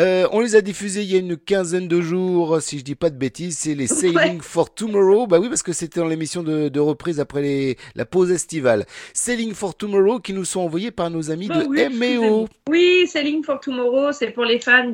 [0.00, 2.94] Euh, on les a diffusés il y a une quinzaine de jours, si je dis
[2.94, 3.58] pas de bêtises.
[3.58, 5.26] C'est les Sailing for Tomorrow.
[5.26, 8.86] Bah oui, parce que c'était dans l'émission de, de reprise après les, la pause estivale.
[9.12, 12.48] Sailing for Tomorrow qui nous sont envoyés par nos amis Bah de oui, MEO.
[12.68, 14.88] Oui, Selling for Tomorrow, c'est pour les fans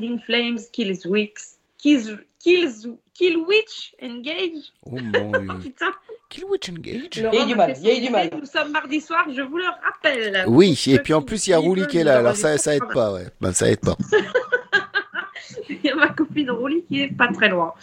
[0.72, 1.40] Killswitch,
[1.78, 4.72] Kills, Kills, Killwitch Engage.
[4.86, 5.59] Oh mon dieu.
[5.62, 5.92] Putain,
[6.28, 8.30] Killwitch Engage Il y a eu du m'a mal, il y a eu du mal.
[8.38, 10.44] Nous sommes mardi soir, je vous le rappelle.
[10.46, 12.74] Oui, et puis en plus il y a Rouli qui est là, alors ça, ça
[12.74, 13.26] aide pas, ouais.
[13.40, 13.96] Ben, ça aide pas.
[15.68, 17.74] Il y a ma copine Rouli qui est pas très loin.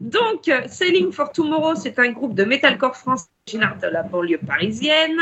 [0.00, 4.38] Donc, euh, Sailing for Tomorrow, c'est un groupe de metalcore français originaire de la banlieue
[4.38, 5.18] parisienne.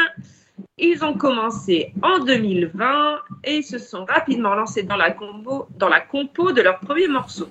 [0.79, 6.01] Ils ont commencé en 2020 et se sont rapidement lancés dans la, combo, dans la
[6.01, 7.49] compo de leur premier morceau.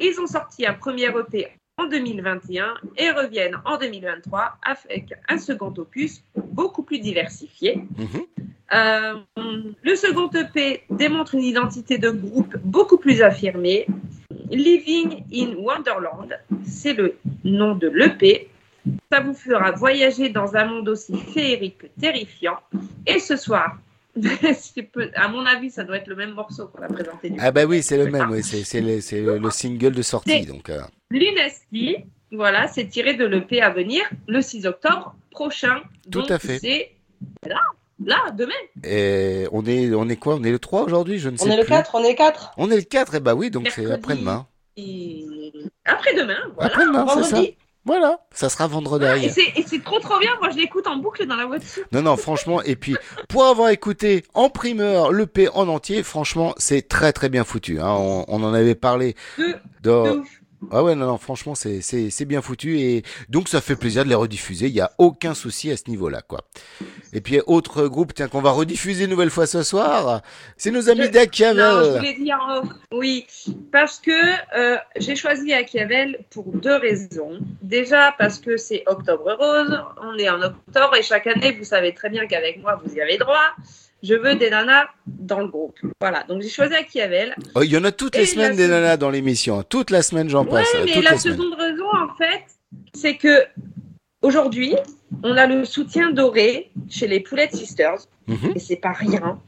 [0.00, 5.72] Ils ont sorti un premier EP en 2021 et reviennent en 2023 avec un second
[5.76, 7.84] opus beaucoup plus diversifié.
[7.98, 8.24] Mhm.
[8.72, 9.14] Euh,
[9.82, 13.86] le second EP démontre une identité de groupe beaucoup plus affirmée.
[14.50, 18.48] Living in Wonderland, c'est le nom de l'EP.
[19.10, 22.58] Ça vous fera voyager dans un monde aussi féerique que terrifiant.
[23.06, 23.78] Et ce soir,
[25.14, 27.30] à mon avis, ça doit être le même morceau qu'on a présenté.
[27.30, 30.44] du Ah bah oui, c'est le même, oui, c'est le, le- le single de sortie,
[30.46, 30.68] donc.
[30.70, 31.96] euh, Lunesti,
[32.32, 35.80] voilà, c'est tiré de l'EP à venir le 6 octobre prochain.
[36.10, 36.58] Tout Donc, à fait.
[36.58, 36.92] C'est
[37.46, 37.60] là,
[38.04, 38.52] là, demain.
[38.84, 40.34] Et on est, on est quoi?
[40.36, 41.18] On est le 3 aujourd'hui?
[41.18, 41.70] Je ne sais On est le plus.
[41.72, 42.52] 4, on est 4.
[42.58, 44.46] On est le 4, et bah oui, donc c'est après-demain.
[44.76, 45.24] Et
[45.84, 46.70] après-demain, voilà.
[46.70, 47.42] Après-demain, c'est ça.
[47.86, 49.04] Voilà, ça sera vendredi.
[49.26, 51.84] Et c'est et c'est trop trop bien, moi je l'écoute en boucle dans la voiture.
[51.92, 52.96] Non, non, franchement, et puis
[53.28, 57.80] pour avoir écouté en primeur le P en entier, franchement, c'est très très bien foutu.
[57.80, 57.90] Hein.
[57.90, 59.14] On, on en avait parlé.
[59.38, 60.28] De- dans- de ouf.
[60.70, 64.14] Ah ouais, non, non, franchement, c'est bien foutu et donc ça fait plaisir de les
[64.14, 64.66] rediffuser.
[64.66, 66.40] Il y a aucun souci à ce niveau-là, quoi.
[67.12, 70.22] Et puis autre groupe, tiens, qu'on va rediffuser une nouvelle fois ce soir,
[70.56, 71.96] c'est nos amis Non, je d'Achiavel.
[71.98, 72.68] voulais dire off.
[72.92, 73.26] Oui,
[73.72, 74.10] parce que
[74.56, 77.38] euh, j'ai choisi Achiavel pour deux raisons.
[77.62, 81.94] Déjà parce que c'est Octobre Rose, on est en octobre et chaque année, vous savez
[81.94, 83.54] très bien qu'avec moi, vous y avez droit.
[84.06, 85.78] Je veux des nanas dans le groupe.
[86.00, 87.34] Voilà, donc j'ai choisi Akiavel.
[87.54, 89.62] Oh, Il y en a toutes Et les semaines des nanas dans l'émission.
[89.62, 90.68] Toute la semaine, j'en Ouais, passe.
[90.84, 92.44] mais la seconde raison, en fait,
[92.92, 93.44] c'est que
[94.22, 94.74] aujourd'hui,
[95.22, 98.52] on a le soutien doré chez les Poulettes Sisters, Mhm.
[98.54, 99.40] et c'est pas rien.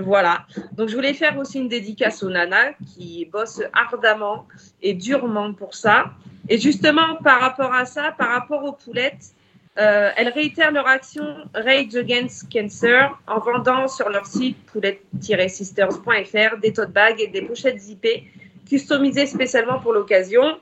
[0.00, 0.46] Voilà.
[0.76, 4.46] Donc, je voulais faire aussi une dédicace aux nanas qui bossent ardemment
[4.80, 6.12] et durement pour ça.
[6.48, 9.32] Et justement, par rapport à ça, par rapport aux poulettes,
[9.78, 16.72] euh, elles réitèrent leur action Rage Against Cancer en vendant sur leur site poulettes-sisters.fr des
[16.74, 18.24] tote bags et des pochettes zippées
[18.68, 20.58] customisées spécialement pour l'occasion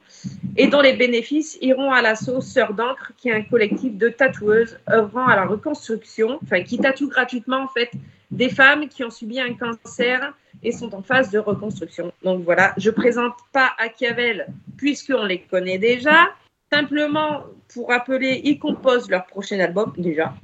[0.57, 4.79] et dont les bénéfices iront à l'asso Sœur d'encre, qui est un collectif de tatoueuses
[4.89, 7.91] œuvrant à la reconstruction, enfin qui tatoue gratuitement en fait
[8.31, 10.33] des femmes qui ont subi un cancer
[10.63, 12.13] et sont en phase de reconstruction.
[12.23, 14.47] Donc voilà, je présente pas Achiavel
[14.77, 16.31] puisqu'on les connaît déjà.
[16.73, 17.43] Simplement
[17.73, 20.35] pour rappeler, ils composent leur prochain album déjà.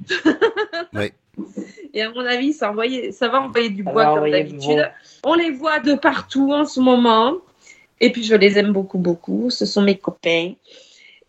[0.93, 1.11] Oui.
[1.93, 4.91] Et à mon avis, ça, envoyer- ça va envoyer du bois comme d'habitude.
[5.23, 7.35] On les voit de partout en ce moment.
[7.99, 9.49] Et puis je les aime beaucoup, beaucoup.
[9.49, 10.53] Ce sont mes copains.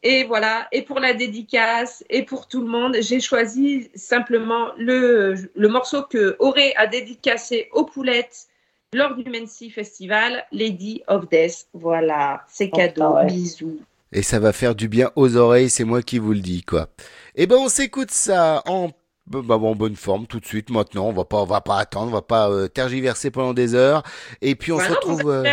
[0.03, 0.68] Et voilà.
[0.72, 6.03] Et pour la dédicace et pour tout le monde, j'ai choisi simplement le, le morceau
[6.03, 8.46] que Auré a dédicacé aux poulettes
[8.92, 11.66] lors du Mency Festival, Lady of Death.
[11.74, 13.14] Voilà, c'est Oh, cadeau.
[13.14, 13.26] ouais.
[13.26, 13.80] Bisous.
[14.12, 16.88] Et ça va faire du bien aux oreilles, c'est moi qui vous le dis, quoi.
[17.34, 18.88] Eh ben, on s'écoute ça en,
[19.26, 21.06] bah, en bonne forme tout de suite, maintenant.
[21.06, 24.02] On va pas, on va pas attendre, on va pas euh, tergiverser pendant des heures.
[24.40, 25.30] Et puis, on Bah se non, retrouve.
[25.30, 25.44] euh,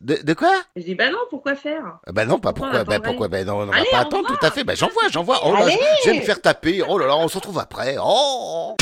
[0.00, 0.52] De, de quoi?
[0.74, 1.98] Je dis, bah non, pourquoi faire?
[2.06, 3.00] Ah Bah non, pas Pourquoi pourquoi, bah?
[3.04, 4.64] pourquoi, bah non, on va Allez, pas attendre, tout à fait.
[4.64, 5.38] Bah j'envoie, j'envoie.
[5.44, 5.78] Oh là, Allez.
[6.04, 6.82] je vais me faire taper.
[6.88, 7.96] Oh là là, on se retrouve après.
[8.02, 8.74] Oh.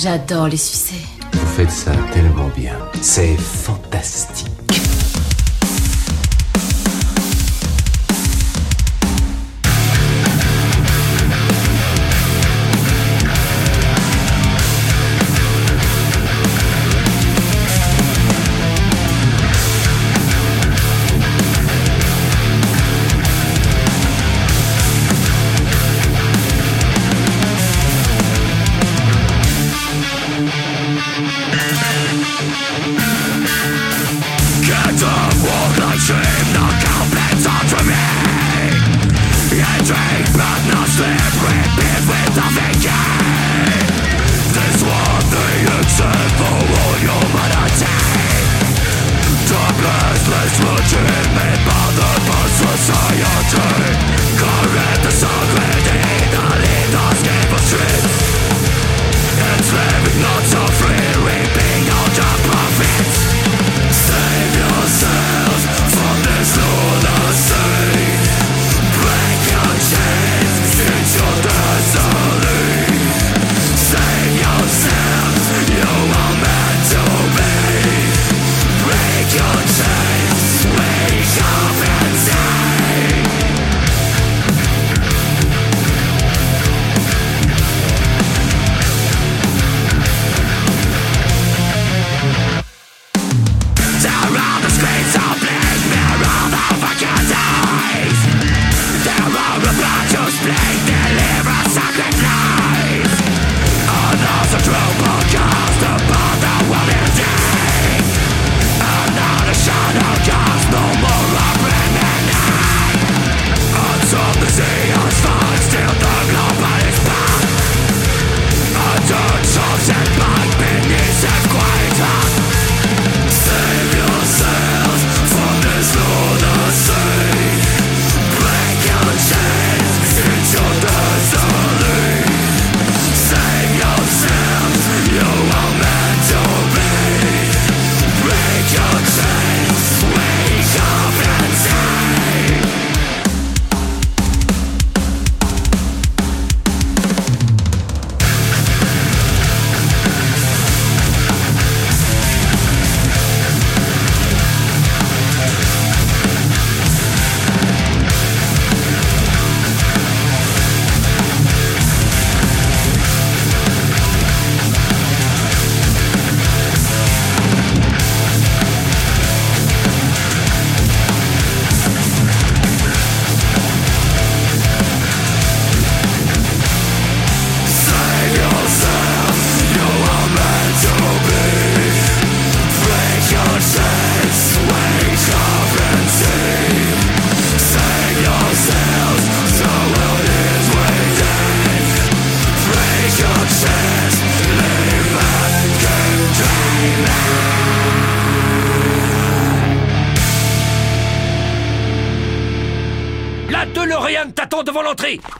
[0.00, 1.04] J'adore les sucer.
[1.32, 2.78] Vous faites ça tellement bien.
[3.02, 4.37] C'est fantastique.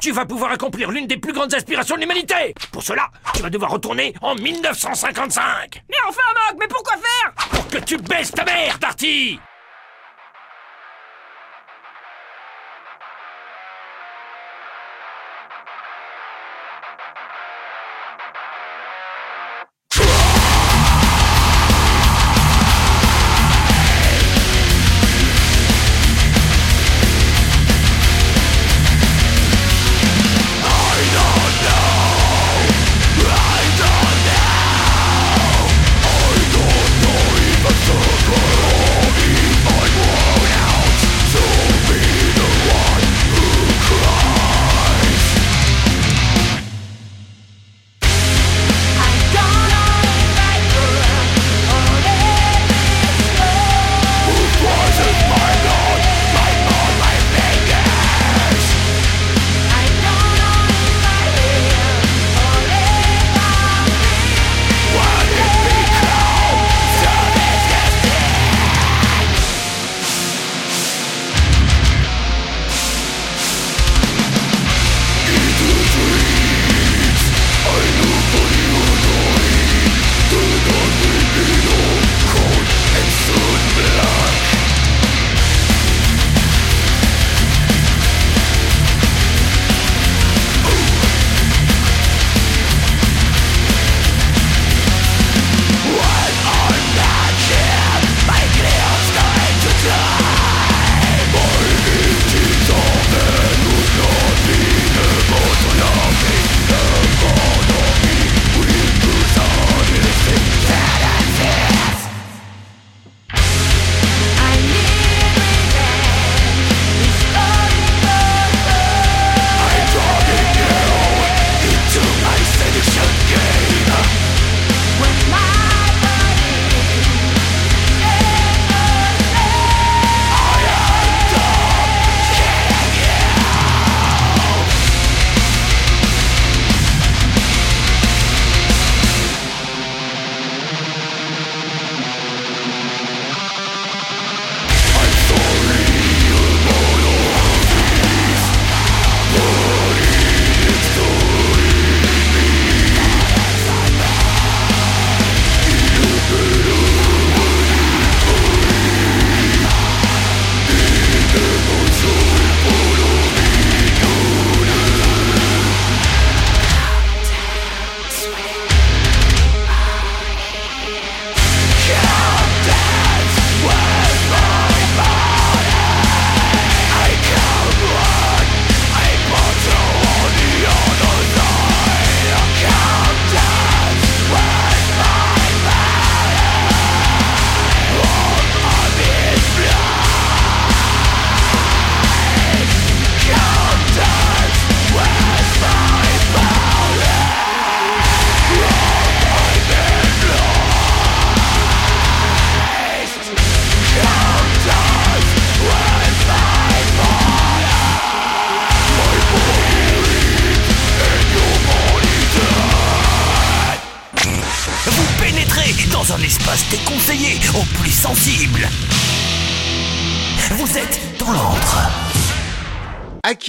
[0.01, 2.55] Tu vas pouvoir accomplir l'une des plus grandes aspirations de l'humanité.
[2.71, 7.33] Pour cela, tu vas devoir retourner en 1955 Mais enfin, Mock, mais pourquoi faire?
[7.51, 9.41] Pour que tu baisses ta mère, Darty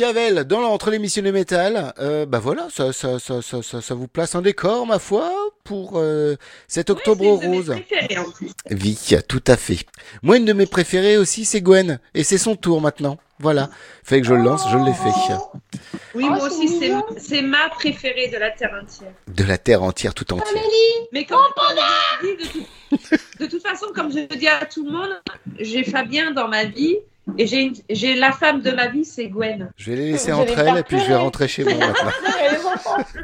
[0.03, 1.93] Achiavel dans l'entre l'émission de métal.
[1.99, 5.29] Euh, bah voilà, ça, ça, ça, ça, ça, ça vous place un décor, ma foi,
[5.65, 6.35] pour euh,
[6.69, 7.65] cet octobre C'est une de mes rose.
[7.85, 8.51] préférées, en plus.
[8.71, 8.97] Oui,
[9.27, 9.79] tout à fait.
[10.23, 11.99] Moi, une de mes préférées aussi, c'est Gwen.
[12.13, 13.17] Et c'est son tour maintenant.
[13.39, 13.69] Voilà.
[14.03, 15.79] Fait que je le lance, je l'ai fait.
[16.15, 16.81] Oui, Oh, moi c'est aussi,
[17.17, 19.11] c'est ma préférée de la Terre entière.
[19.27, 20.61] De la terre entière tout entière.
[21.13, 21.77] Mais comme comme
[22.21, 25.21] je dis, de, tout- de toute façon, comme je dis à tout le monde,
[25.59, 26.97] j'ai Fabien dans ma vie
[27.37, 29.71] et j'ai une- j'ai la femme de ma vie, c'est Gwen.
[29.77, 32.11] Je vais les laisser Vous entre elles et puis je vais rentrer chez moi maintenant.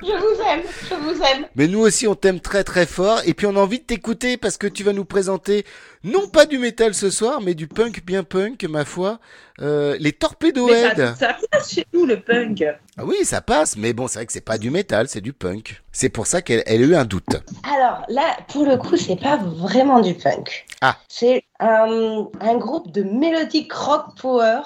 [0.02, 1.46] Je vous aime, je vous aime.
[1.56, 3.22] Mais nous aussi, on t'aime très très fort.
[3.26, 5.66] Et puis on a envie de t'écouter parce que tu vas nous présenter
[6.06, 9.20] non pas du métal ce soir, mais du punk bien punk, ma foi.
[9.62, 10.98] Euh, les Mais Torpedohead.
[10.98, 12.64] ça, ça passe chez nous, le punk.
[12.98, 13.76] Ah oui, ça passe.
[13.78, 15.84] Mais bon, c'est vrai que c'est pas du métal, c'est du punk.
[15.92, 17.36] C'est pour ça qu'elle elle a eu un doute.
[17.64, 20.66] Alors là, pour le coup, c'est pas vraiment du punk.
[20.82, 20.98] Ah.
[21.08, 24.62] C'est un, un groupe de melodic rock power,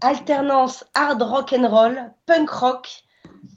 [0.00, 2.88] alternance hard rock and roll, punk rock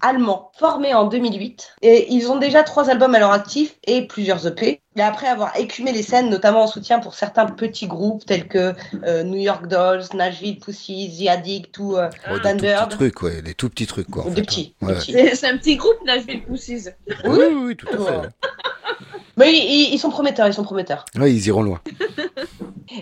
[0.01, 1.75] allemand, formé en 2008.
[1.81, 4.81] Et ils ont déjà trois albums à leur actif et plusieurs EP.
[4.97, 8.73] Et après avoir écumé les scènes, notamment en soutien pour certains petits groupes tels que
[9.05, 13.21] euh, New York Dolls, Nashville Pussy, The Addict ou euh, Oh, des tout petits trucs,
[13.23, 14.23] ouais, des tout petits trucs, quoi.
[14.25, 14.87] Des fait, petits, hein.
[14.87, 14.99] des Ouais.
[14.99, 15.35] petits.
[15.35, 16.89] C'est un petit groupe, Nashville Pussies.
[17.25, 18.29] Oui, oui, oui, tout à fait.
[19.37, 21.05] Mais ils, ils sont prometteurs, ils sont prometteurs.
[21.17, 21.79] Ouais, ils iront loin.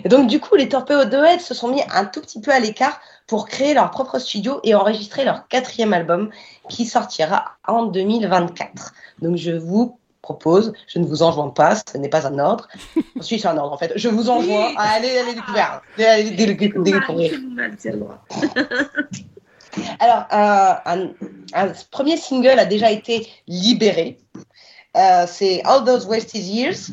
[0.04, 3.00] Et donc, du coup, les Torpedohead se sont mis un tout petit peu à l'écart
[3.26, 6.30] pour créer leur propre studio et enregistrer leur quatrième album
[6.70, 8.94] qui sortira en 2024.
[9.20, 12.68] Donc, je vous propose, je ne vous enjoins pas, ce n'est pas un ordre.
[13.20, 13.92] Si, c'est un ordre en fait.
[13.96, 14.74] Je vous enjoins Oui.
[14.78, 15.82] à aller, aller découvrir.
[15.98, 17.32] Aller, découvrir.
[20.00, 21.10] Alors, un, un-
[21.52, 24.18] un premier single a déjà été libéré.
[24.96, 26.88] Euh, c'est All Those Wasted Years,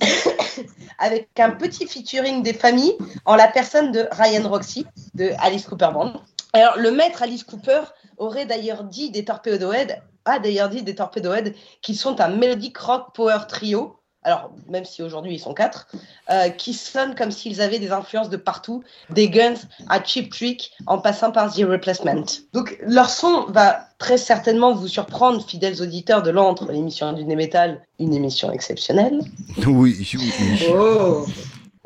[0.98, 5.90] avec un petit featuring des familles en la personne de Ryan Roxy de Alice Cooper
[5.92, 6.14] Band.
[6.52, 7.82] Alors, le maître Alice Cooper
[8.20, 13.14] aurait d'ailleurs dit des Torpedohead, a d'ailleurs dit des Torpedohead qu'ils sont un melodic rock
[13.14, 13.96] power trio.
[14.22, 15.88] Alors, même si aujourd'hui ils sont quatre,
[16.28, 19.54] euh, qui sonnent comme s'ils avaient des influences de partout, des Guns
[19.88, 22.26] à Cheap Trick en passant par The Replacement.
[22.52, 27.80] Donc leur son va très certainement vous surprendre, fidèles auditeurs de l'antre, l'émission du Metal,
[27.98, 29.22] une émission exceptionnelle,
[29.66, 30.66] Oui, oui, oui.
[30.70, 31.24] Oh.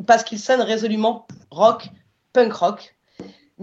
[0.04, 1.88] parce qu'ils sonnent résolument rock,
[2.32, 2.93] punk rock.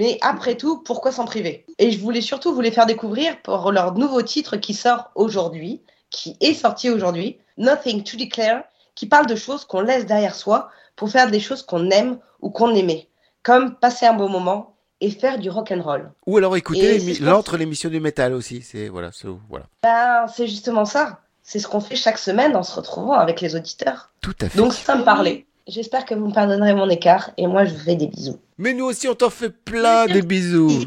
[0.01, 1.63] Mais après tout, pourquoi s'en priver?
[1.77, 5.83] Et je voulais surtout vous les faire découvrir pour leur nouveau titre qui sort aujourd'hui,
[6.09, 8.63] qui est sorti aujourd'hui, Nothing to Declare,
[8.95, 12.49] qui parle de choses qu'on laisse derrière soi pour faire des choses qu'on aime ou
[12.49, 13.09] qu'on aimait,
[13.43, 16.11] comme passer un bon moment et faire du rock and roll.
[16.25, 18.63] Ou alors c'est- l'entre l'émission du métal aussi.
[18.63, 19.11] C'est voilà,
[19.49, 19.65] voilà.
[19.83, 21.19] Ben, c'est justement ça.
[21.43, 24.09] C'est ce qu'on fait chaque semaine en se retrouvant avec les auditeurs.
[24.21, 24.57] Tout à fait.
[24.57, 25.45] Donc ça me parlait.
[25.68, 28.39] J'espère que vous me pardonnerez mon écart et moi je vous fais des bisous.
[28.57, 30.86] Mais nous aussi, on t'en fait plein des bisous.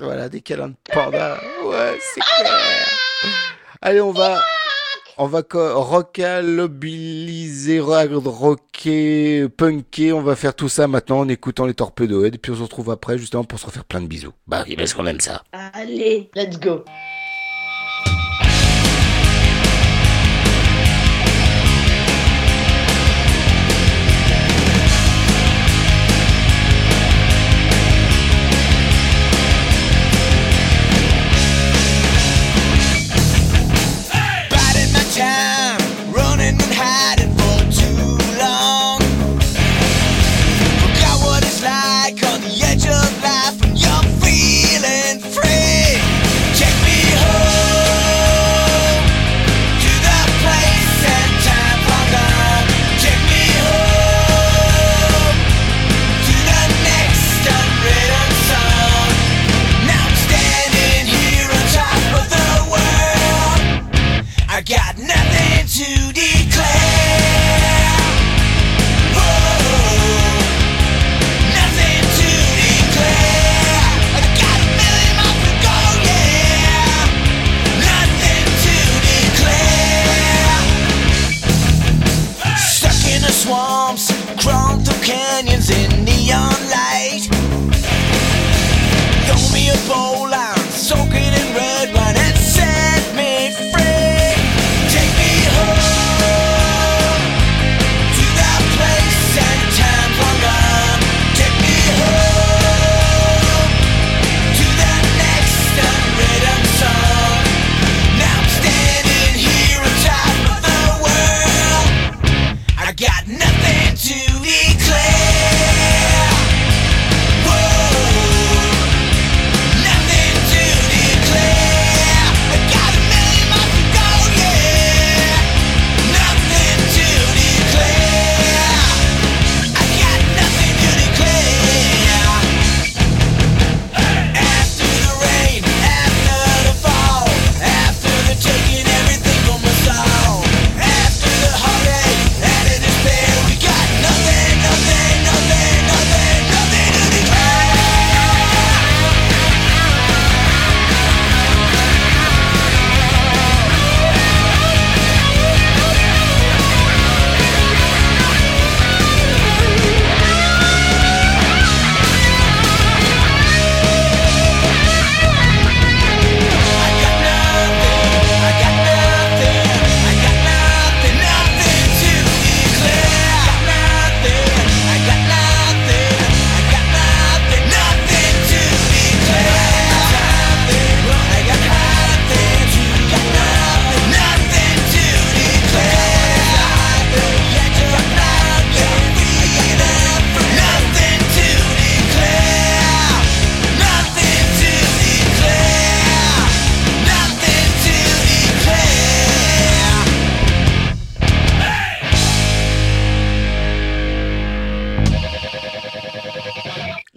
[0.00, 1.38] Voilà, des câlins de panda.
[1.64, 2.88] Ouais, c'est clair.
[3.80, 4.40] Allez, on va,
[5.16, 10.12] on va rockalobiliser, rocker, punker.
[10.12, 12.34] On va faire tout ça maintenant en écoutant les torpedohead.
[12.34, 14.32] Et puis on se retrouve après, justement, pour se refaire plein de bisous.
[14.48, 15.44] Bah oui, parce qu'on aime ça.
[15.52, 16.84] Allez, let's go.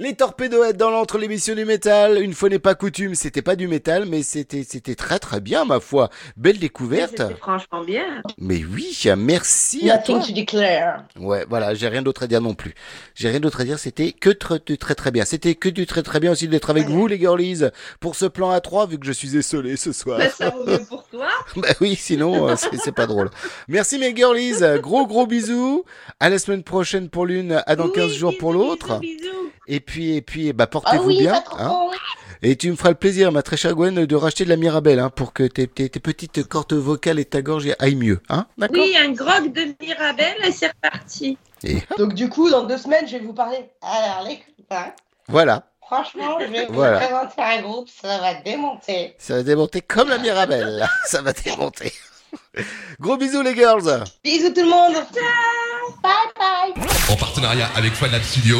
[0.05, 2.21] Les torpédoètes dans l'entre l'émission du métal.
[2.21, 5.65] Une fois n'est pas coutume, c'était pas du métal, mais c'était c'était très très bien
[5.65, 6.11] ma foi.
[6.37, 7.17] Belle découverte.
[7.17, 8.21] C'était franchement bien.
[8.37, 10.19] Mais oui, merci à toi.
[10.19, 11.05] Nothing to declare.
[11.19, 12.75] Ouais, voilà, j'ai rien d'autre à dire non plus.
[13.15, 15.25] J'ai rien d'autre à dire, c'était que très très très très bien.
[15.25, 17.63] C'était que du très très bien aussi d'être avec vous les girlies
[17.99, 20.19] pour ce plan à 3 vu que je suis essolé ce soir.
[20.19, 21.29] Bah, ça vaut mieux pour toi.
[21.55, 23.31] Bah oui, sinon euh, c'est c'est pas drôle.
[23.67, 25.83] Merci mes girlies, gros gros bisous.
[26.19, 29.01] À la semaine prochaine pour l'une, à dans 15 jours pour l'autre.
[29.67, 31.31] Et puis et puis bah portez-vous Ah oui, bien.
[31.33, 31.57] pas trop.
[31.59, 31.89] hein.
[32.41, 34.99] Et tu me feras le plaisir, ma très chère Gwen, de racheter de la Mirabelle
[34.99, 38.19] hein, pour que tes, tes, tes petites cordes vocales et ta gorge aillent mieux.
[38.29, 41.37] Hein Oui, un grog de Mirabelle et c'est reparti.
[41.63, 43.69] Et Donc du coup, dans deux semaines, je vais vous parler.
[43.81, 44.91] Alors les copains,
[45.27, 49.15] voilà, franchement, je vais vous présenter un groupe, ça va démonter.
[49.17, 50.77] ça va démonter comme la Mirabelle.
[50.77, 50.89] là.
[51.07, 51.91] ça va démonter.
[52.99, 54.93] Gros bisous les girls Bisous tout le monde.
[55.13, 55.95] Ciao.
[56.03, 56.11] Bye
[56.75, 56.83] bye.
[57.09, 58.57] En partenariat avec Fanlab Studio.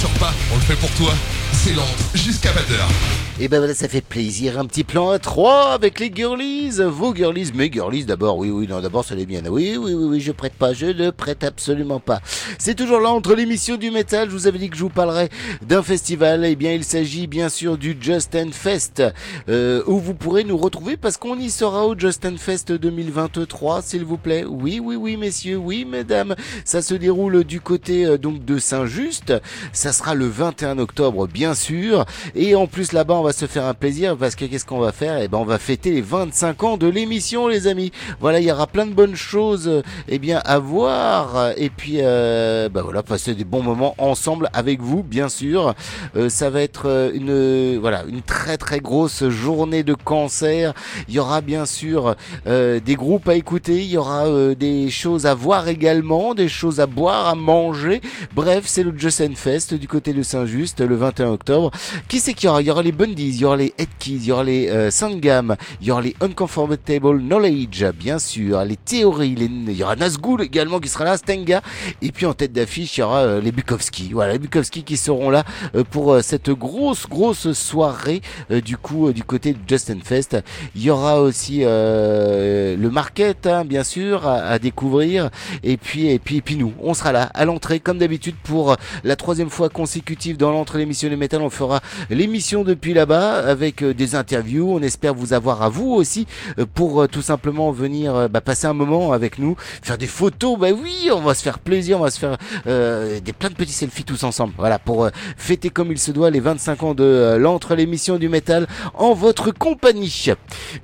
[0.00, 1.12] Torture pas, on le fait pour toi.
[1.52, 3.27] C'est l'antre jusqu'à 20h.
[3.40, 4.58] Et ben voilà, ça fait plaisir.
[4.58, 6.70] Un petit plan à 3 avec les girlies.
[6.80, 8.36] Vos girlies, mes girlies d'abord.
[8.36, 9.46] Oui, oui, non, d'abord, c'est les miennes.
[9.48, 10.72] Oui, oui, oui, oui, je prête pas.
[10.72, 12.20] Je ne prête absolument pas.
[12.58, 14.28] C'est toujours là entre l'émission du métal.
[14.28, 15.28] Je vous avais dit que je vous parlerais
[15.62, 16.44] d'un festival.
[16.46, 19.04] Eh bien, il s'agit bien sûr du Justin Fest.
[19.48, 24.04] euh, où vous pourrez nous retrouver parce qu'on y sera au Justin Fest 2023, s'il
[24.04, 24.44] vous plaît.
[24.48, 25.58] Oui, oui, oui, messieurs.
[25.58, 26.34] Oui, mesdames.
[26.64, 29.32] Ça se déroule du côté euh, donc de Saint-Just.
[29.72, 32.04] Ça sera le 21 octobre, bien sûr.
[32.34, 34.92] Et en plus, là-bas, on va se faire un plaisir parce que qu'est-ce qu'on va
[34.92, 35.18] faire?
[35.20, 37.92] Eh ben, on va fêter les 25 ans de l'émission, les amis.
[38.20, 41.52] Voilà, il y aura plein de bonnes choses, euh, eh bien, à voir.
[41.56, 45.74] Et puis, euh, bah voilà, passer des bons moments ensemble avec vous, bien sûr.
[46.16, 50.74] Euh, ça va être euh, une, voilà, une très très grosse journée de concert.
[51.08, 53.78] Il y aura bien sûr euh, des groupes à écouter.
[53.78, 58.00] Il y aura des choses à voir également, des choses à boire, à manger.
[58.34, 61.70] Bref, c'est le Just Fest du côté de Saint-Just le 21 octobre.
[62.08, 62.62] Qui c'est qu'il aura?
[62.62, 65.56] Il y aura les Il y aura les Headkeys, il y aura les euh, Sangam,
[65.80, 70.78] il y aura les Uncomfortable Knowledge, bien sûr, les théories, il y aura Nazgul également
[70.78, 71.62] qui sera là, Stenga,
[72.02, 74.10] et puis en tête d'affiche, il y aura euh, les Bukowski.
[74.12, 78.20] Voilà, les Bukowski qui seront là euh, pour euh, cette grosse, grosse soirée
[78.64, 80.36] du coup du côté de Justin Fest.
[80.74, 85.30] Il y aura aussi le market, hein, bien sûr, à, découvrir.
[85.62, 88.76] Et puis, et puis, et puis nous, on sera là à l'entrée comme d'habitude pour
[89.04, 91.42] la troisième fois consécutive dans l'entrée l'émission du métal.
[91.42, 91.80] On fera
[92.10, 94.74] l'émission depuis là-bas avec euh, des interviews.
[94.74, 96.26] On espère vous avoir à vous aussi
[96.58, 100.58] euh, pour euh, tout simplement venir bah, passer un moment avec nous, faire des photos.
[100.58, 103.72] Bah oui, on va se faire plaisir, on va se faire des plein de petits
[103.72, 104.54] selfies tous ensemble.
[104.58, 108.66] Voilà pour fêter comme il se doit les 25 ans de l'entre l'émission du métal
[108.94, 110.26] en votre compagnie.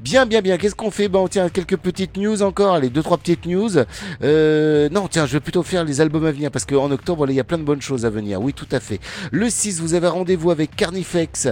[0.01, 0.57] Bien, bien, bien.
[0.57, 1.09] Qu'est-ce qu'on fait?
[1.09, 3.71] Ben, on tient quelques petites news encore, les deux trois petites news.
[4.21, 7.41] Non, tiens, je vais plutôt faire les albums à venir parce qu'en octobre, il y
[7.41, 8.41] a plein de bonnes choses à venir.
[8.41, 9.01] Oui, tout à fait.
[9.33, 11.49] Le 6, vous avez rendez-vous avec Carnifex.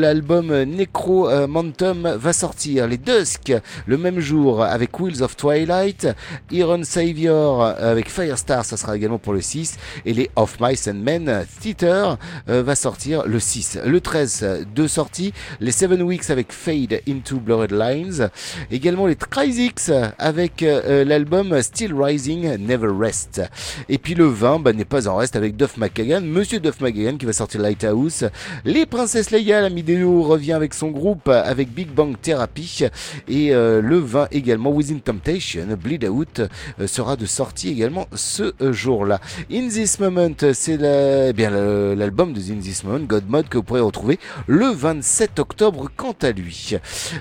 [0.00, 2.86] L'album Necro euh, Mantum va sortir.
[2.86, 3.52] Les Dusk,
[3.86, 6.06] le même jour avec Wheels of Twilight.
[6.50, 9.78] Iron Savior avec Firestar, ça sera également pour le 6.
[10.04, 12.18] Et les Of Mice and Men Theater
[12.48, 13.78] euh, va sortir le 6.
[13.86, 15.32] Le 13, deux sorties.
[15.60, 18.28] Les Seven Weeks avec Fade into Blurred Lines.
[18.70, 23.40] Également les Trizix avec euh, l'album Still Rising Never Rest.
[23.88, 27.16] Et puis le 20 bah, n'est pas en reste avec Duff McKagan, Monsieur Duff McKagan
[27.16, 28.24] qui va sortir Lighthouse.
[28.64, 32.86] Les Princesses Leia, la Mideo revient avec son groupe avec Big Bang Therapy.
[33.28, 36.40] Et euh, le 20 également Within Temptation, Bleed Out
[36.80, 39.20] euh, sera de sortie également ce euh, jour-là.
[39.52, 43.62] In This Moment, c'est eh bien l'album de In This Moment, God Mode, que vous
[43.62, 44.18] pourrez retrouver
[44.48, 46.74] le 27 octobre quant à lui.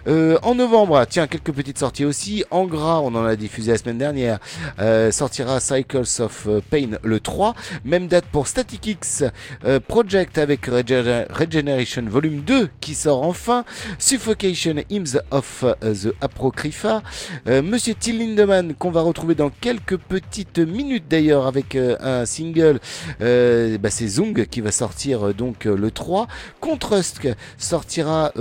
[0.07, 2.43] En novembre, ah, tiens, quelques petites sorties aussi.
[2.49, 4.39] En gras, on en a diffusé la semaine dernière,
[5.11, 7.53] sortira Cycles of Pain le 3.
[7.83, 9.23] Même date pour Static X
[9.87, 13.65] Project avec Rege- Regeneration Volume 2 qui sort enfin.
[13.99, 17.01] Suffocation Hymns of euh, the Apocrypha.
[17.47, 22.25] Euh, Monsieur Till Lindemann qu'on va retrouver dans quelques petites minutes d'ailleurs avec euh, un
[22.25, 22.79] single.
[23.19, 26.27] Bah, c'est Zung qui va sortir donc le 3.
[26.59, 27.19] Contrast
[27.57, 28.31] sortira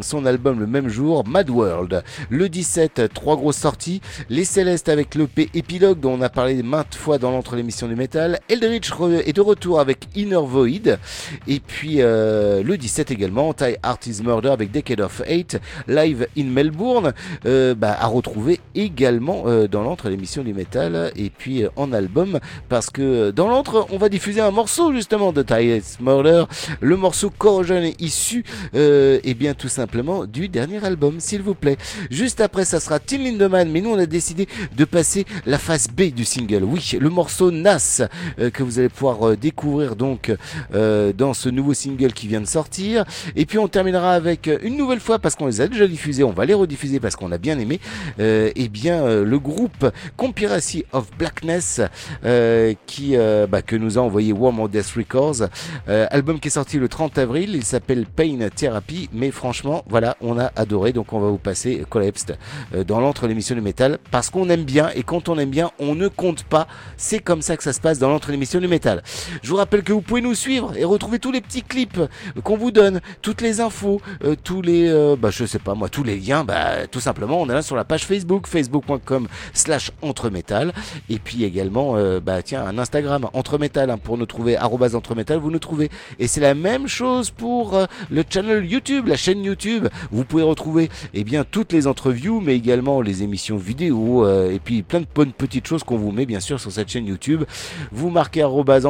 [0.00, 2.02] son album le même jour, Mad World.
[2.28, 4.00] Le 17, trois grosses sorties.
[4.28, 7.96] Les Célestes avec l'EP Épilogue dont on a parlé maintes fois dans l'entre l'émission du
[7.96, 8.40] métal.
[8.48, 8.90] Eldritch
[9.24, 10.98] est de retour avec Inner Void.
[11.46, 17.12] Et puis le 17 également, Thai Artist Murder avec Decade of Hate, live in Melbourne,
[17.46, 21.92] euh, bah, à retrouver également euh, dans l'antre l'émission du métal et puis euh, en
[21.92, 22.38] album
[22.68, 26.44] parce que euh, dans l'antre on va diffuser un morceau justement de Thai Murder,
[26.80, 28.44] le morceau Corrosion issu
[28.74, 31.76] euh, et bien tout simplement du dernier album s'il vous plaît.
[32.10, 35.88] Juste après ça sera Tin Lindemann mais nous on a décidé de passer la phase
[35.88, 36.64] B du single.
[36.64, 38.02] Oui, le morceau Nas
[38.38, 40.32] euh, que vous allez pouvoir découvrir donc
[40.72, 43.04] dans ce nouveau single qui vient de sortir.
[43.36, 46.24] Et puis on terminera avec euh, une nouvelle fois parce qu'on les a déjà diffusés,
[46.24, 47.80] on va les rediffuser parce qu'on a bien aimé.
[48.20, 51.80] Euh, et bien euh, le groupe Conspiracy of Blackness
[52.24, 55.48] euh, qui euh, bah, que nous a envoyé Warm of Death Records,
[55.88, 57.54] Euh, album qui est sorti le 30 avril.
[57.54, 60.92] Il s'appelle Pain Therapy, mais franchement voilà, on a adoré.
[60.92, 62.36] Donc on va vous passer Collapsed
[62.86, 65.94] dans l'entre l'émission du métal parce qu'on aime bien et quand on aime bien, on
[65.94, 66.66] ne compte pas.
[66.96, 69.02] C'est comme ça que ça se passe dans l'entre l'émission du métal.
[69.42, 72.00] Je vous rappelle que vous pouvez nous suivre et retrouver tous les petits clips
[72.44, 75.88] qu'on vous donne, toutes les infos, euh, tous les, euh, bah, je sais pas moi,
[75.88, 79.90] tous les liens, bah, tout simplement, on est là sur la page Facebook, facebook.com slash
[80.02, 80.72] entremétal,
[81.10, 84.94] et puis également, euh, bah, tiens, un Instagram, entremétal, hein, pour nous trouver, arrobas
[85.40, 85.90] vous nous trouvez.
[86.18, 90.42] Et c'est la même chose pour euh, le channel YouTube, la chaîne YouTube, vous pouvez
[90.42, 95.00] retrouver, eh bien, toutes les interviews, mais également les émissions vidéo, euh, et puis plein
[95.00, 97.44] de bonnes petites choses qu'on vous met, bien sûr, sur cette chaîne YouTube.
[97.90, 98.80] Vous marquez arrobas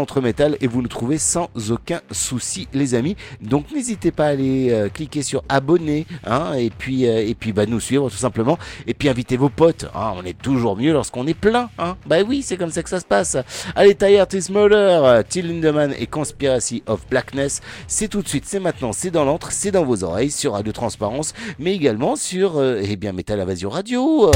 [0.60, 3.16] et vous nous trouvez sans aucun souci, les amis.
[3.40, 7.66] Donc n'hésitez pas aller euh, cliquer sur abonner, hein, et puis euh, et puis bah
[7.66, 9.86] nous suivre tout simplement, et puis invitez vos potes.
[9.94, 10.12] hein.
[10.16, 11.70] on est toujours mieux lorsqu'on est plein.
[11.78, 11.96] Hein.
[12.06, 13.36] Bah oui, c'est comme ça que ça se passe.
[13.74, 18.60] Allez, Ty Artist Murder, Till Lindemann et Conspiracy of Blackness, c'est tout de suite, c'est
[18.60, 22.80] maintenant, c'est dans l'antre, c'est dans vos oreilles sur Radio Transparence, mais également sur euh,
[22.82, 24.30] eh bien Metal Invasion Radio.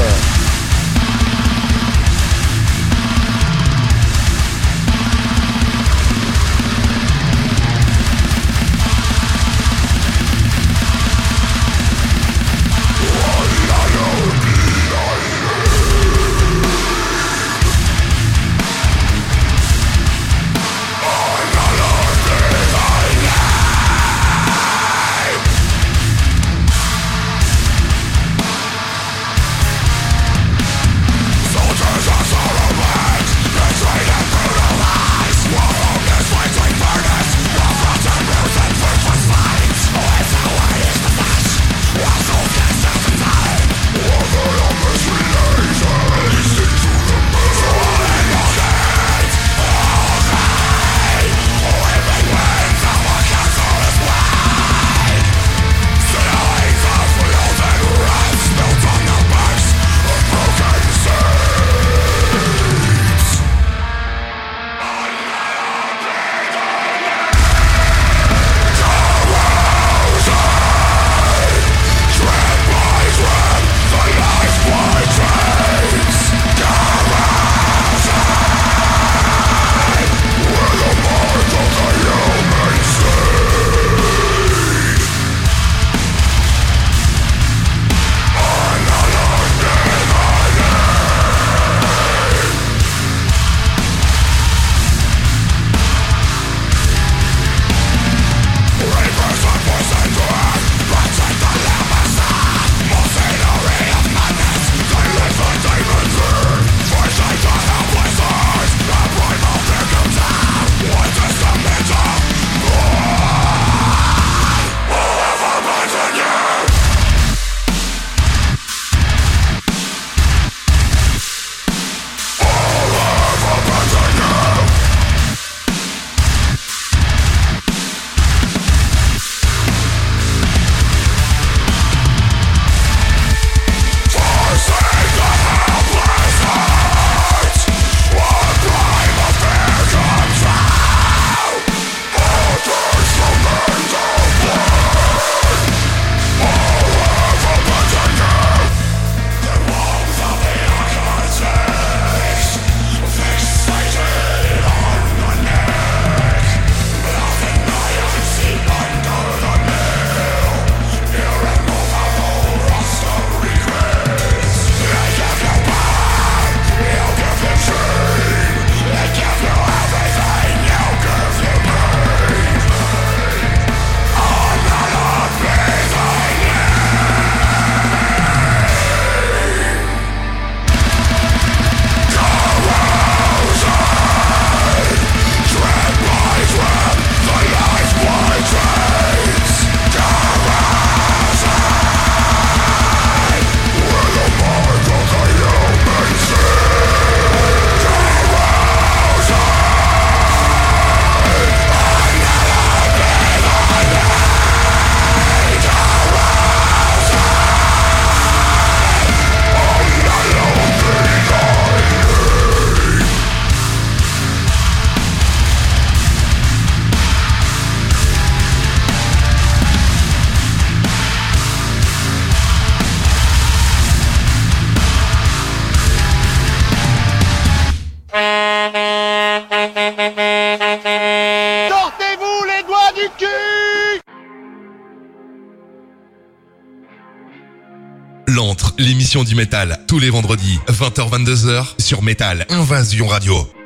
[239.37, 243.56] métal tous les vendredis 20h-22h sur Métal Invasion Radio.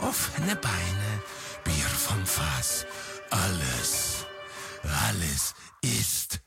[0.00, 1.22] offene Beine,
[1.64, 2.86] Bier vom Fass,
[3.30, 4.26] alles,
[5.06, 6.40] alles ist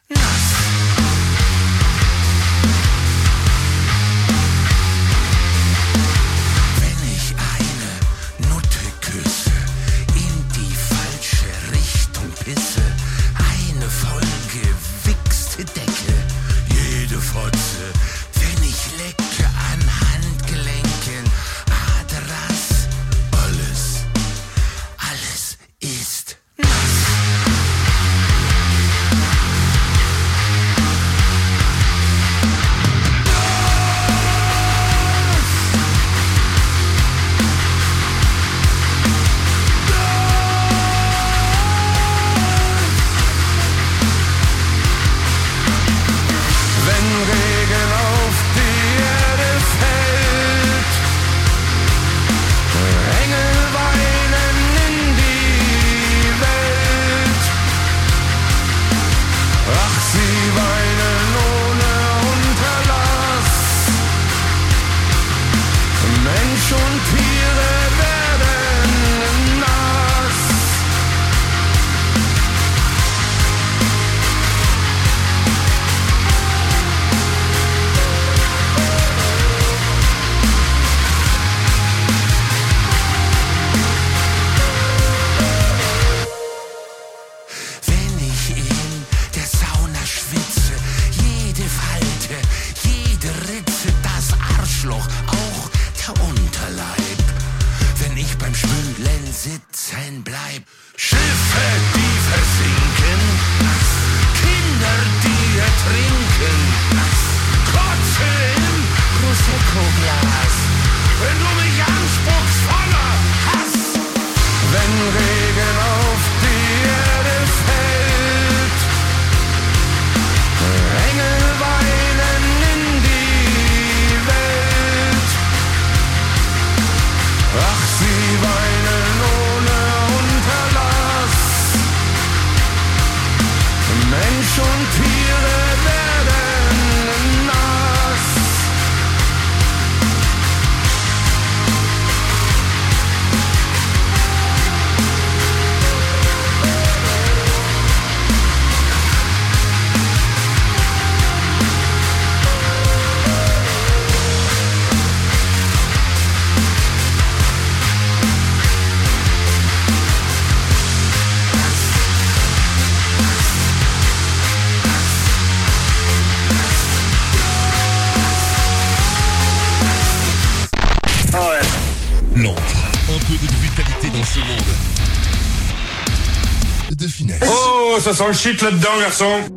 [178.13, 179.50] ça sent le shit là-dedans, garçon.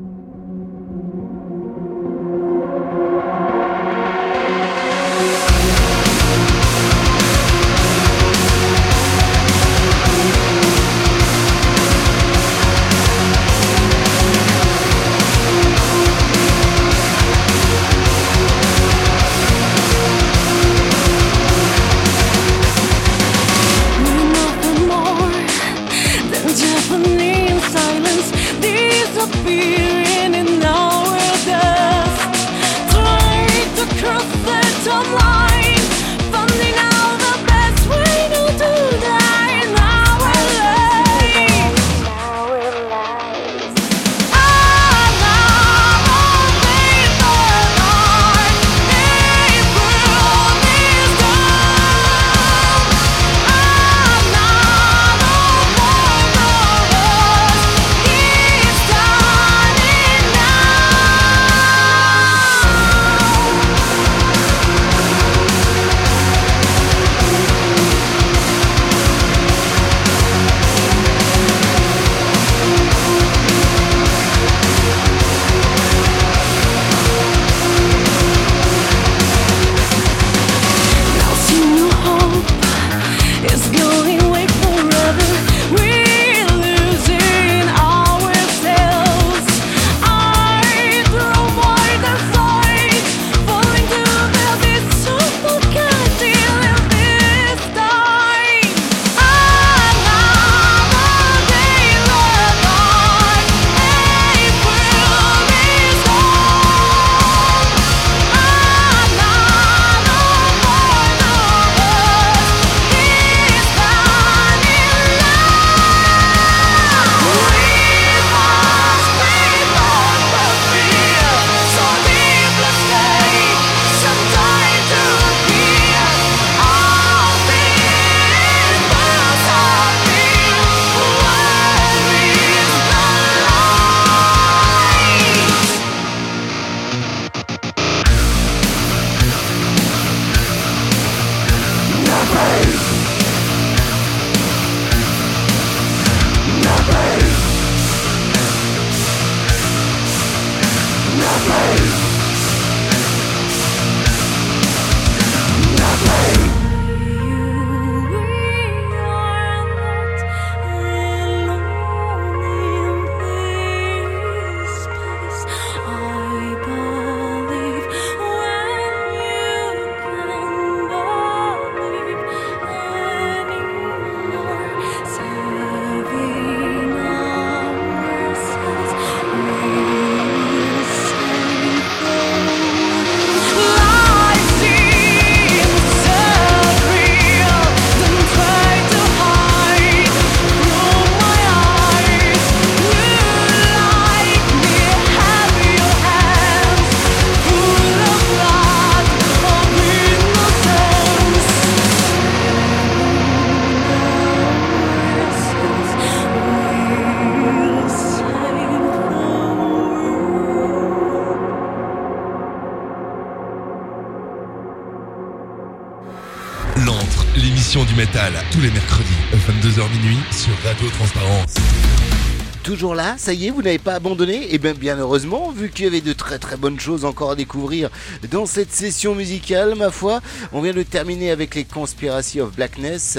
[223.16, 226.00] Ça y est, vous n'avez pas abandonné Et bien bien heureusement, vu qu'il y avait
[226.00, 227.90] de très très bonnes choses encore à découvrir
[228.30, 230.20] dans cette session musicale, ma foi.
[230.52, 233.18] On vient de terminer avec les Conspiracy of Blackness.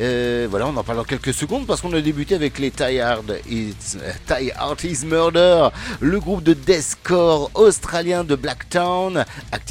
[0.00, 2.98] Euh, voilà, on en parle dans quelques secondes parce qu'on a débuté avec les Tie
[2.98, 3.40] Hard
[4.84, 5.68] is Murder,
[6.00, 9.24] le groupe de deathcore australien de Blacktown,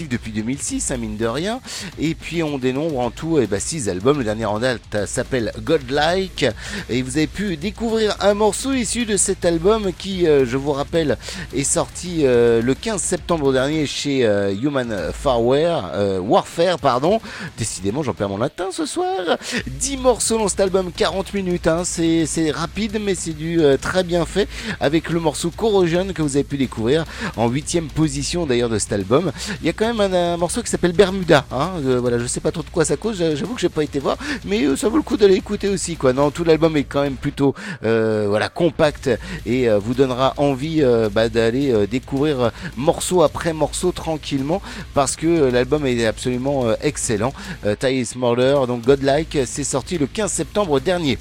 [0.03, 1.61] depuis 2006, hein, mine de rien.
[1.99, 4.17] Et puis on dénombre en tout 6 eh ben, albums.
[4.19, 6.45] Le dernier en date s'appelle Godlike.
[6.89, 10.71] Et vous avez pu découvrir un morceau issu de cet album qui, euh, je vous
[10.71, 11.17] rappelle,
[11.53, 15.91] est sorti euh, le 15 septembre dernier chez euh, Human Farware,
[16.21, 17.21] Warfare, pardon.
[17.57, 19.37] Décidément, j'en perds mon latin ce soir.
[19.67, 21.67] 10 morceaux dans cet album, 40 minutes.
[21.67, 21.83] Hein.
[21.85, 24.47] C'est rapide, mais c'est du très bien fait
[24.79, 27.05] avec le morceau Corrosion que vous avez pu découvrir
[27.37, 29.31] en 8 position d'ailleurs de cet album.
[29.61, 31.45] Il y a quand même un, morceau qui s'appelle Bermuda.
[31.51, 31.71] Hein.
[31.99, 34.17] voilà, je sais pas trop de quoi ça cause, j'avoue que j'ai pas été voir,
[34.45, 35.95] mais ça vaut le coup d'aller écouter aussi.
[35.95, 36.13] Quoi.
[36.13, 39.09] Non, tout l'album est quand même plutôt voilà, compact
[39.45, 44.61] et euh, vous donnera envie euh, bah, d'aller euh, découvrir morceau après morceau tranquillement
[44.93, 47.33] parce que l'album est absolument excellent.
[47.79, 51.17] Thais Murder, donc Godlike, c'est sorti le 15 septembre dernier.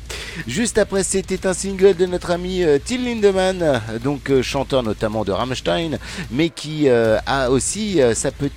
[0.47, 5.99] Juste après, c'était un single de notre ami Till Lindemann, donc chanteur notamment de Rammstein,
[6.31, 8.54] mais qui a aussi sa petite,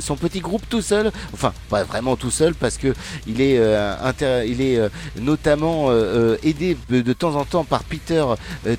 [0.00, 2.94] son petit groupe tout seul, enfin pas vraiment tout seul parce que
[3.26, 3.60] il est,
[4.46, 4.80] il est
[5.20, 5.90] notamment
[6.42, 8.24] aidé de temps en temps par Peter
[8.66, 8.76] euh,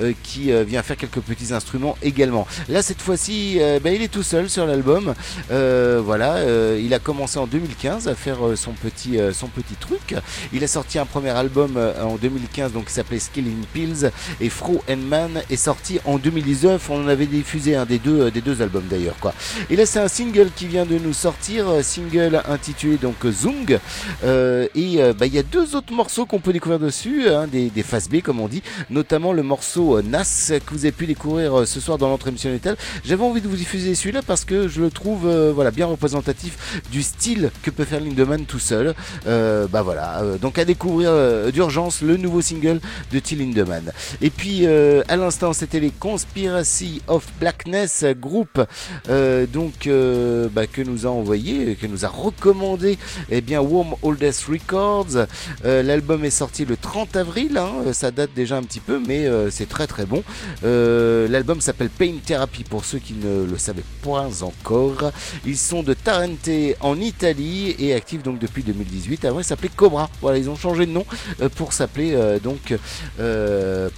[0.00, 2.46] euh, qui euh, vient faire quelques petits instruments également.
[2.68, 5.14] Là cette fois-ci, ben, il est tout seul sur l'album.
[5.48, 6.44] voilà,
[6.76, 10.14] il a commencé en 2015 à faire son petit son petit truc.
[10.52, 14.10] Il a sorti un premier album en 2015 donc qui s'appelait Skilling Pills
[14.40, 16.90] et Fro and Man est sorti en 2019.
[16.90, 19.34] On en avait diffusé un des deux des deux albums d'ailleurs quoi.
[19.68, 23.78] Et là c'est un single qui vient de nous sortir, single intitulé donc Zung.
[24.22, 27.82] et bah, il y a deux autres morceaux qu'on peut découvrir dessus, hein, des, des
[27.82, 31.60] face B comme on dit, notamment le morceau euh, Nas que vous avez pu découvrir
[31.60, 32.50] euh, ce soir dans l'entre émission
[33.04, 36.82] J'avais envie de vous diffuser celui-là parce que je le trouve euh, voilà, bien représentatif
[36.90, 38.94] du style que peut faire Lindemann tout seul.
[39.26, 42.80] bah voilà, donc à découvrir d'urgence le nouveau single
[43.12, 43.92] de Till Lindemann.
[44.20, 48.60] Et puis à l'instant c'était les Conspiracy of Blackness groupe
[49.52, 49.88] donc
[50.52, 52.98] bah, que nous a envoyé, que nous a recommandé
[53.30, 55.26] eh bien Warm Oldest Records.
[55.64, 59.50] L'album est sorti le 30 avril, hein, ça date déjà un petit peu, mais euh,
[59.50, 60.22] c'est très très bon.
[60.64, 65.12] Euh, l'album s'appelle Pain Therapy pour ceux qui ne le savaient pas encore.
[65.44, 66.48] Ils sont de Tarente
[66.80, 69.24] en Italie et actifs donc depuis 2018.
[69.24, 70.10] Avant, ils s'appelaient Cobra.
[70.20, 71.04] Voilà, ils ont changé de nom
[71.40, 72.74] euh, pour s'appeler donc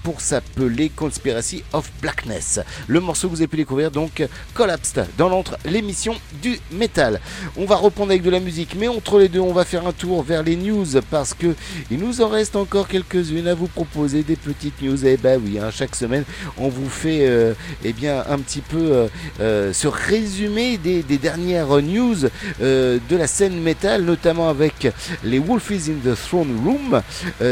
[0.02, 2.60] pour s'appeler Conspiracy of Blackness.
[2.86, 5.28] Le morceau que vous avez pu découvrir donc Collapsed dans
[5.64, 7.20] l'émission du métal.
[7.56, 9.92] On va reprendre avec de la musique, mais entre les deux, on va faire un
[9.92, 11.54] tour vers les news parce que
[11.90, 15.06] il nous en reste encore quelques-unes à vous proposer des petites news.
[15.06, 16.24] Et eh ben oui, hein, chaque semaine,
[16.58, 17.54] on vous fait euh,
[17.84, 19.08] eh bien un petit peu euh,
[19.40, 22.16] euh, ce résumé des, dernières news
[22.60, 24.88] de la scène metal, notamment avec
[25.24, 27.02] les Wolfies in the Throne Room.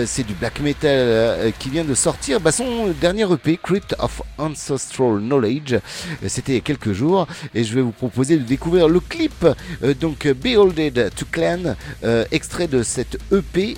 [0.06, 5.20] C'est du black metal qui vient de sortir bah, son dernier EP, Crypt of Ancestral
[5.20, 5.76] Knowledge.
[6.26, 9.46] C'était il y a quelques jours et je vais vous proposer de découvrir le clip
[10.00, 11.76] donc Beholded to Clan,
[12.30, 13.76] extrait de cette EP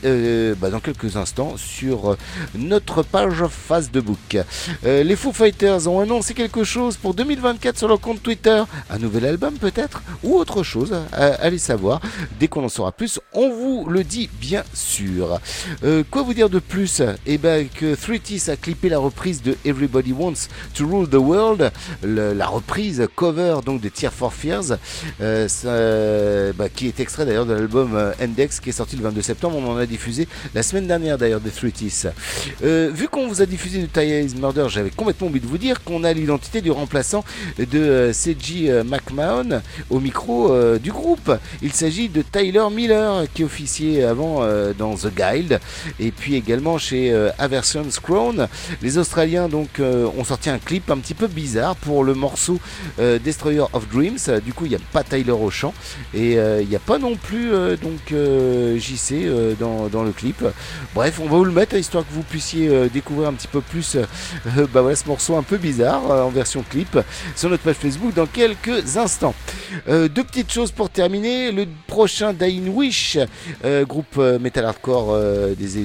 [0.59, 2.16] bah, dans quelques instants sur
[2.55, 4.39] notre page Facebook.
[4.85, 8.62] Euh, les Foo Fighters ont annoncé quelque chose pour 2024 sur leur compte Twitter.
[8.91, 10.03] Un nouvel album peut-être?
[10.23, 12.01] Ou autre chose Allez savoir?
[12.39, 15.41] Dès qu'on en saura plus, on vous le dit bien sûr.
[15.85, 17.03] Euh, quoi vous dire de plus?
[17.27, 21.70] Eh bien que 3 a clippé la reprise de Everybody Wants to Rule the World.
[22.03, 24.78] la reprise cover donc de Tear for Fears.
[25.20, 29.56] Euh, bah, qui est extrait d'ailleurs de l'album Index qui est sorti le 22 septembre.
[29.56, 31.62] On en a diffusé la semaine dernière d'ailleurs de 3
[32.62, 35.82] euh, vu qu'on vous a diffusé du Tyre's Murder, j'avais complètement oublié de vous dire
[35.85, 37.24] qu'on a l'identité du remplaçant
[37.59, 40.32] de euh, CG euh, McMahon au micro
[40.78, 41.32] du groupe.
[41.62, 44.47] Il s'agit de Tyler Miller qui officiait avant
[44.77, 45.60] dans The Guild
[45.98, 48.48] et puis également chez Aversion Crown.
[48.81, 52.59] Les Australiens donc ont sorti un clip un petit peu bizarre pour le morceau
[52.98, 54.40] Destroyer of Dreams.
[54.44, 55.74] Du coup, il n'y a pas Tyler au chant
[56.15, 57.51] et il n'y a pas non plus
[57.82, 60.44] donc JC dans, dans, le clip.
[60.94, 63.97] Bref, on va vous le mettre histoire que vous puissiez découvrir un petit peu plus
[64.47, 66.99] euh, bah voilà, ce morceau un peu bizarre euh, en version clip
[67.36, 69.35] sur notre page Facebook dans quelques instants.
[69.89, 71.53] Euh, deux petites choses pour terminer.
[71.53, 73.19] Le prochain Dying Wish,
[73.65, 75.78] euh, groupe euh, metal hardcore euh, des,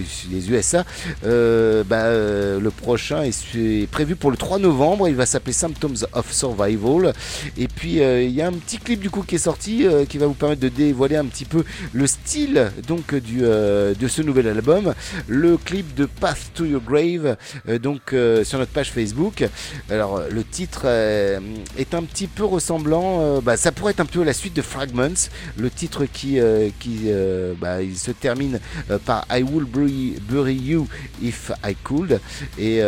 [0.50, 0.86] USA,
[1.26, 5.08] euh, bah, euh, le prochain est, est prévu pour le 3 novembre.
[5.08, 7.14] Il va s'appeler Symptoms of Survival.
[7.58, 10.04] Et puis euh, il y a un petit clip du coup qui est sorti euh,
[10.06, 11.64] qui va vous permettre de dévoiler un petit peu
[11.94, 14.96] le style donc euh, de ce nouvel album.
[15.28, 17.38] Le clip de Path to Your Grave,
[17.82, 19.48] donc sur notre page Facebook.
[19.90, 24.34] Alors le titre est un petit peu ressemblant, bah, ça pourrait être un peu la
[24.34, 26.40] suite de Fragments, le titre qui,
[26.80, 27.12] qui
[27.60, 28.60] bah, il se termine
[29.06, 30.88] par I will bury, you
[31.22, 32.20] if I could
[32.58, 32.82] et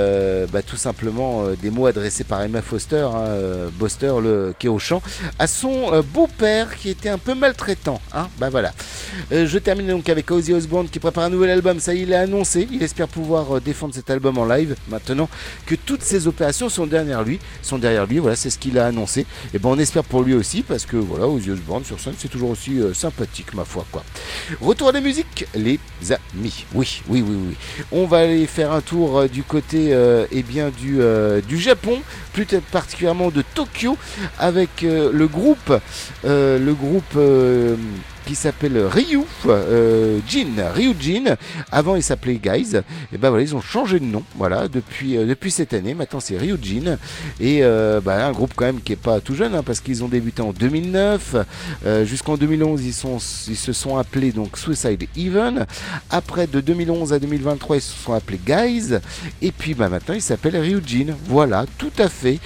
[0.51, 5.01] bah, tout simplement des mots adressés par Emma Foster, hein, Boster, le qui chant,
[5.37, 8.01] à son euh, beau-père qui était un peu maltraitant.
[8.13, 8.73] Hein, bah voilà.
[9.31, 11.79] Euh, je termine donc avec Ozzy Osbourne qui prépare un nouvel album.
[11.79, 12.67] Ça, il l'a annoncé.
[12.71, 15.29] Il espère pouvoir euh, défendre cet album en live maintenant
[15.65, 17.39] que toutes ses opérations sont derrière lui.
[17.61, 18.19] Sont derrière lui.
[18.19, 19.25] Voilà, c'est ce qu'il a annoncé.
[19.53, 22.29] Et ben, on espère pour lui aussi parce que voilà, Ozzy Osbourne sur scène, c'est
[22.29, 24.03] toujours aussi sympathique, ma foi, quoi.
[24.61, 25.79] Retour à la musique, les
[26.09, 26.65] amis.
[26.73, 27.55] Oui, oui, oui, oui.
[27.91, 29.95] On va aller faire un tour du côté,
[30.31, 30.99] eh bien, du,
[31.47, 31.99] du Japon,
[32.45, 33.97] plus particulièrement de Tokyo,
[34.37, 35.73] avec euh, le groupe,
[36.25, 37.17] euh, le groupe.
[38.29, 41.35] Qui s'appelle Ryu euh, Jin, Ryu Jin.
[41.71, 42.75] Avant, il s'appelait Guys.
[43.11, 44.23] Et ben voilà, ils ont changé de nom.
[44.37, 45.95] Voilà, depuis euh, depuis cette année.
[45.95, 46.99] Maintenant, c'est Ryu Jin.
[47.39, 50.03] Et euh, bah, un groupe quand même qui est pas tout jeune, hein, parce qu'ils
[50.03, 51.37] ont débuté en 2009.
[51.87, 55.65] Euh, Jusqu'en 2011, ils sont ils se sont appelés donc Suicide Even.
[56.11, 58.99] Après, de 2011 à 2023, ils se sont appelés Guys.
[59.41, 61.15] Et puis, bah, maintenant, ils s'appellent Ryu Jin.
[61.25, 62.37] Voilà, tout à fait.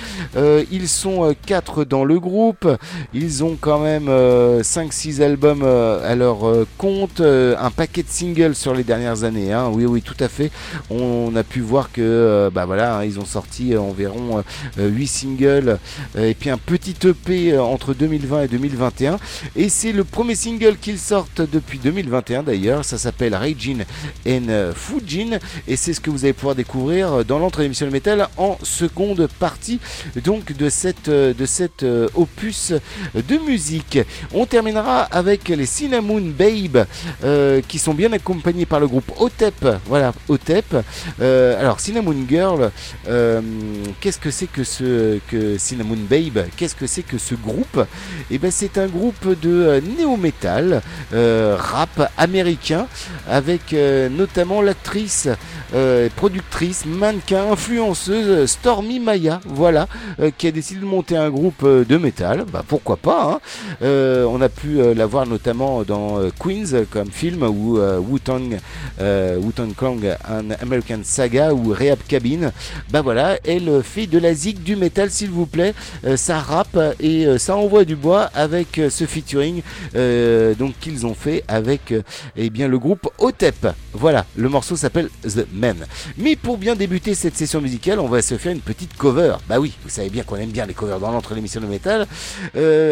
[0.72, 2.70] Ils sont quatre dans le groupe.
[3.14, 8.56] Ils ont quand même 5-6 albums à leur euh, compte, euh, un paquet de singles
[8.56, 9.52] sur les dernières années.
[9.54, 9.70] hein.
[9.72, 10.52] Oui, oui, tout à fait.
[10.90, 14.44] On a pu voir que, euh, bah voilà, hein, ils ont sorti environ
[14.78, 15.80] 8 singles
[16.18, 19.18] et puis un petit EP entre 2020 et 2021.
[19.56, 22.86] Et c'est le premier single qu'ils sortent depuis 2021 d'ailleurs.
[22.86, 23.80] Ça s'appelle Reijin
[24.28, 28.28] and Fujin et c'est ce que vous allez pouvoir découvrir dans l'entrée d'émission de métal
[28.38, 29.80] en seconde partie
[30.24, 31.46] donc de cette de
[31.84, 32.74] euh, opus
[33.16, 34.00] de musique.
[34.34, 36.86] On terminera avec les Cinnamon Babe
[37.24, 39.66] euh, qui sont bien accompagnés par le groupe Otep.
[39.86, 40.76] Voilà, Otep.
[41.22, 42.72] Euh, alors Cinnamon Girl,
[43.08, 43.42] euh,
[44.00, 45.58] qu'est-ce que c'est que ce que
[46.10, 46.46] Babe?
[46.58, 47.86] Qu'est-ce que c'est que ce groupe?
[48.32, 50.82] Eh ben c'est un groupe de néo-metal
[51.12, 52.88] rap américain
[53.30, 53.74] avec
[54.12, 55.30] notamment l'actrice
[56.16, 59.88] productrice, mannequin, influenceuse Stormy Maya, voilà,
[60.38, 62.46] qui a décidé de monter un groupe de métal.
[62.52, 63.40] Bah pourquoi pas
[63.82, 63.86] hein.
[64.28, 68.60] On a pu la voir notamment dans euh, Queens euh, comme film ou Wu-Tang
[69.00, 69.98] Wu-Tang Clan,
[70.28, 72.52] un American Saga ou Rehab Cabin.
[72.92, 75.74] Bah voilà, elle fait de la zig du métal s'il vous plaît.
[76.06, 79.62] Euh, ça rappe et ça envoie du bois avec ce featuring
[80.58, 81.94] donc qu'ils ont fait avec
[82.36, 83.68] eh bien le groupe Otep.
[83.94, 85.86] Voilà, le morceau s'appelle The Men.
[86.18, 89.36] Mais pour bien débuter cette session musicale, on va se faire une petite cover.
[89.48, 92.08] Bah oui, vous savez bien qu'on aime bien les covers dans l'entre l'émission de métal.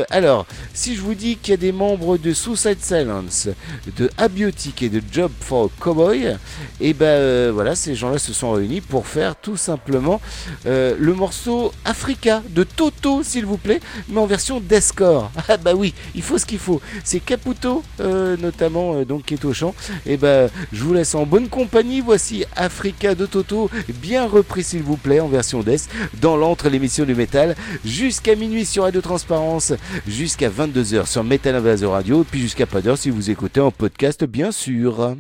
[0.10, 3.50] Alors, si je vous dis qu'il y a des membres de Suicide Silence,
[3.98, 6.36] de Abiotic et de Job for Cowboy,
[6.80, 10.20] et ben euh, voilà, ces gens-là se sont réunis pour faire tout simplement
[10.66, 15.32] euh, le morceau Africa de Toto, s'il vous plaît, mais en version deathcore.
[15.50, 16.82] Ah bah oui, il faut ce qu'il faut.
[17.04, 19.76] C'est Caputo, euh, notamment, donc qui est au chant.
[20.06, 22.00] Et ben, je vous laisse en bonne compagnie.
[22.00, 23.70] Voici Africa de Toto,
[24.02, 25.90] bien repris, s'il vous plaît, en version death,
[26.22, 29.74] dans l'entre l'émission du métal, jusqu'à minuit sur Radio Transparence,
[30.08, 34.24] jusqu'à 22h sur Metal Invasion Radio, puis jusqu'à pas d'heure si vous écoutez en podcast,
[34.24, 35.18] bien sûr.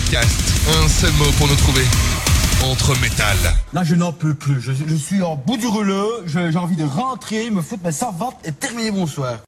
[0.00, 1.82] Un seul mot pour nous trouver.
[2.62, 3.36] Entre métal.
[3.72, 4.60] Là, je n'en peux plus.
[4.60, 6.08] Je, suis en bout du rouleau.
[6.24, 9.38] J'ai envie de rentrer, me foutre ma servante et terminer mon soir.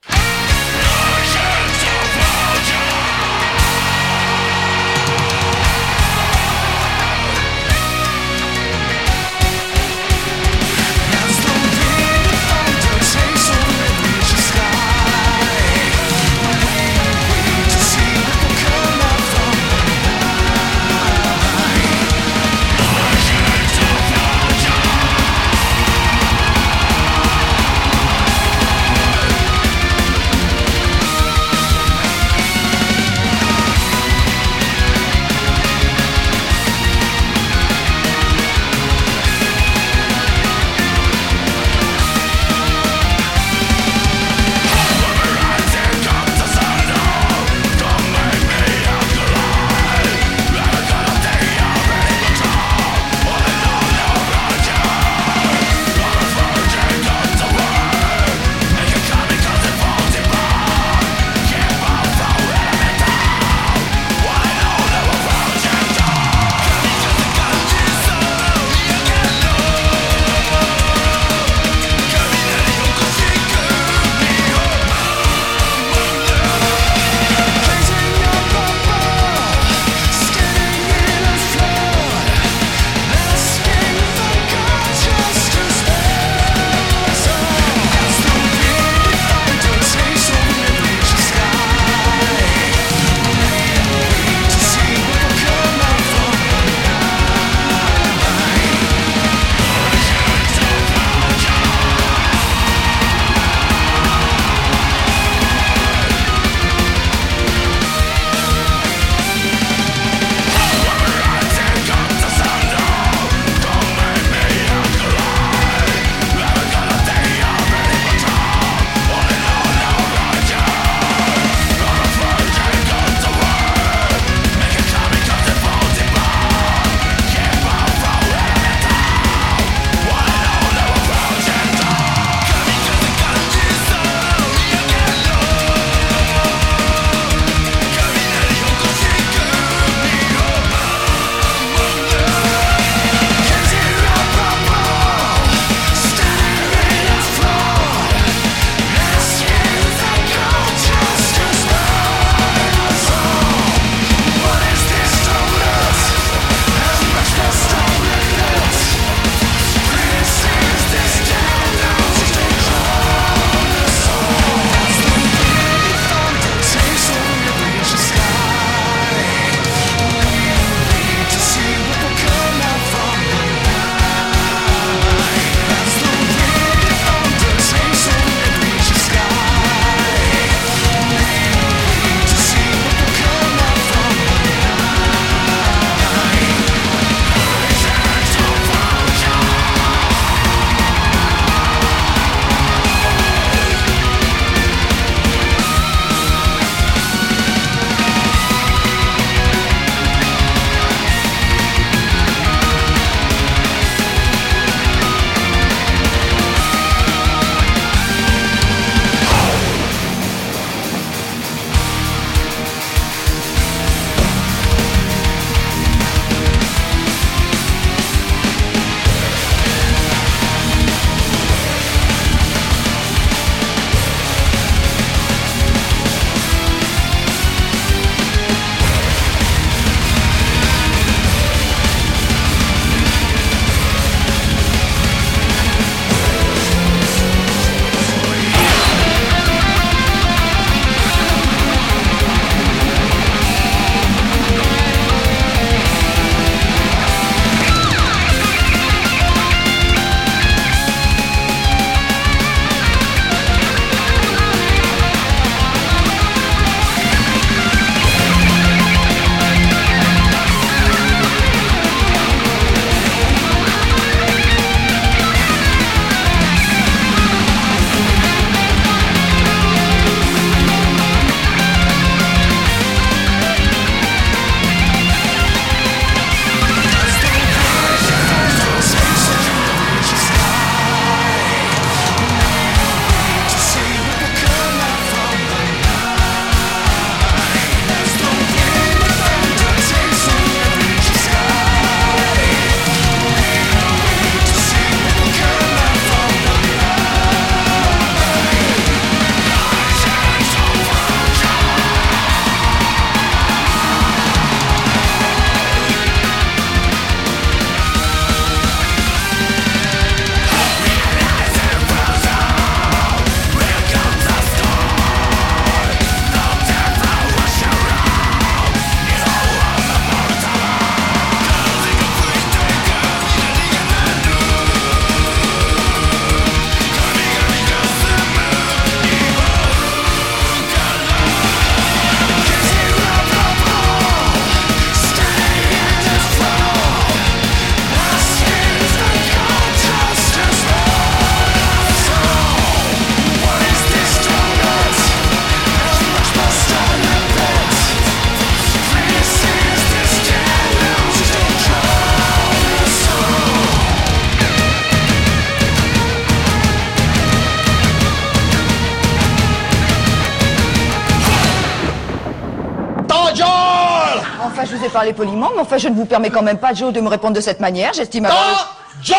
[365.13, 367.41] Poliment, mais enfin, je ne vous permets quand même pas, Joe, de me répondre de
[367.41, 367.93] cette manière.
[367.93, 368.77] J'estime avoir...
[369.03, 369.17] John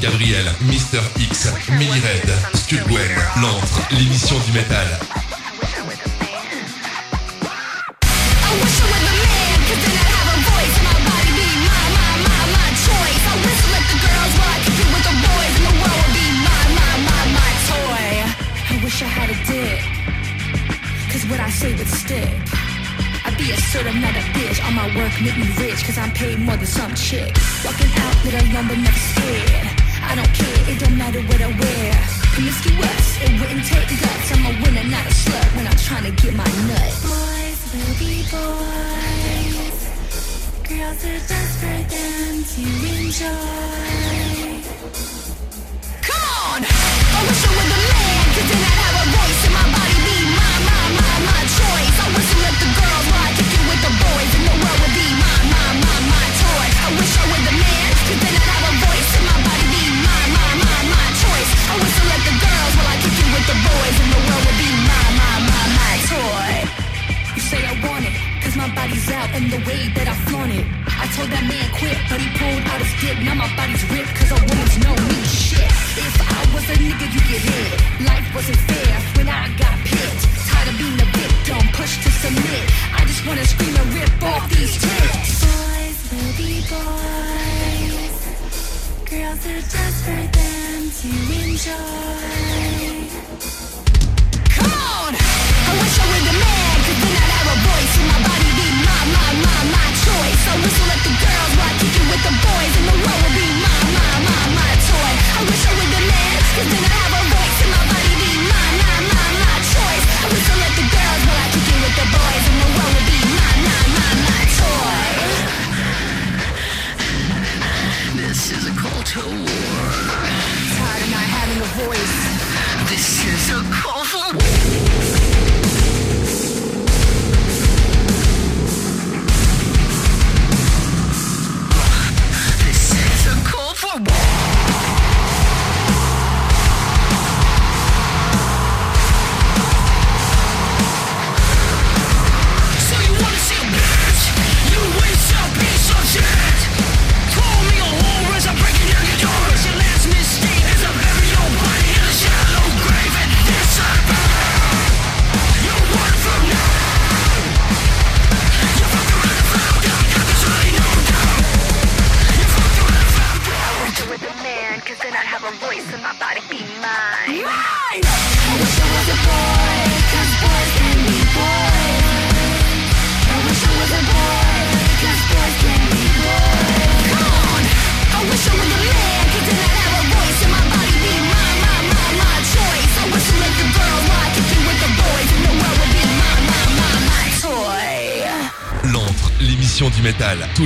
[0.00, 3.00] Gabriel, Mister X, Millie Red, Stud Gwen,
[3.40, 4.86] l'antre, l'émission du métal.
[25.22, 27.34] Make me rich, cause I'm paid more than some chick.
[27.64, 29.68] Walking out with a but never scared.
[30.02, 31.92] I don't care, it don't matter what I wear.
[32.34, 34.32] Promiscuous, it wouldn't take guts.
[34.32, 36.92] I'm a winner, not a slut when I'm trying to get my nut.
[37.02, 39.76] Boys will be boys.
[40.68, 42.62] Girls are just for them to
[43.00, 43.66] enjoy.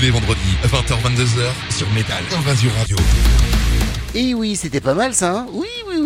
[0.01, 2.97] Tous les vendredis, 20h-22h sur Métal Invasion Radio.
[4.14, 5.47] Et oui, c'était pas mal ça, hein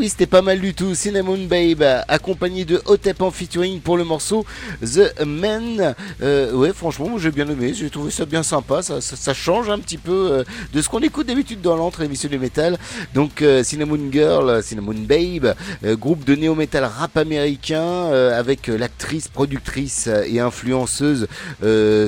[0.09, 0.95] C'était pas mal du tout.
[0.95, 4.45] Cinnamon Babe, accompagné de Hotep en featuring pour le morceau
[4.83, 5.95] The Man.
[6.23, 8.83] Euh, ouais, franchement, j'ai bien aimé, j'ai trouvé ça bien sympa.
[8.83, 12.39] Ça, change un petit peu euh, de ce qu'on écoute d'habitude dans l'antre émission du
[12.39, 12.79] métal.
[13.15, 15.55] Donc, euh, Cinnamon Girl, Cinnamon Babe,
[15.85, 21.29] euh, groupe de néo-metal rap américain euh, avec l'actrice, productrice et influenceuse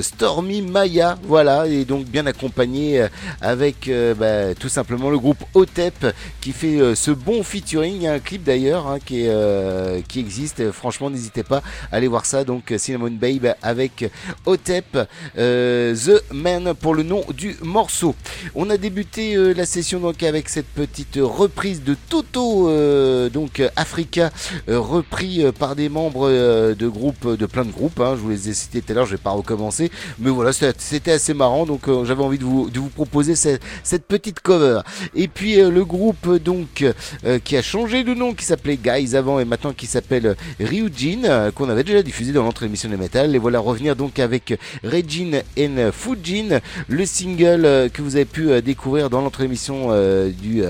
[0.01, 1.17] Stormy Maya.
[1.23, 3.07] Voilà, et donc bien accompagné
[3.41, 7.86] avec bah, tout simplement le groupe Hotep qui fait ce bon featuring.
[7.89, 10.71] Il y a un clip d'ailleurs hein, qui, euh, qui existe.
[10.71, 11.61] Franchement, n'hésitez pas
[11.91, 12.43] à aller voir ça.
[12.43, 14.09] Donc Cinnamon Babe avec
[14.45, 14.97] Hotep,
[15.37, 18.15] euh, The Man pour le nom du morceau.
[18.55, 23.61] On a débuté euh, la session donc avec cette petite reprise de Toto, euh, donc
[23.75, 24.31] Africa,
[24.69, 27.99] euh, repris euh, par des membres de groupes, de plein de groupes.
[27.99, 28.15] hein.
[28.15, 29.91] je vous les ai cités tout à l'heure, je vais pas recommencer.
[30.19, 31.65] Mais voilà, c'était assez marrant.
[31.65, 34.81] Donc j'avais envie de vous, de vous proposer cette, cette petite cover.
[35.15, 36.85] Et puis le groupe donc
[37.43, 41.51] qui a changé de nom, qui s'appelait Guys avant et maintenant qui s'appelle Ryujin, euh,
[41.51, 43.35] qu'on avait déjà diffusé dans notre émission de métal.
[43.35, 48.49] Et voilà revenir donc avec Regin and Fujin, le single euh, que vous avez pu
[48.49, 49.89] euh, découvrir dans notre émission
[50.41, 50.63] du.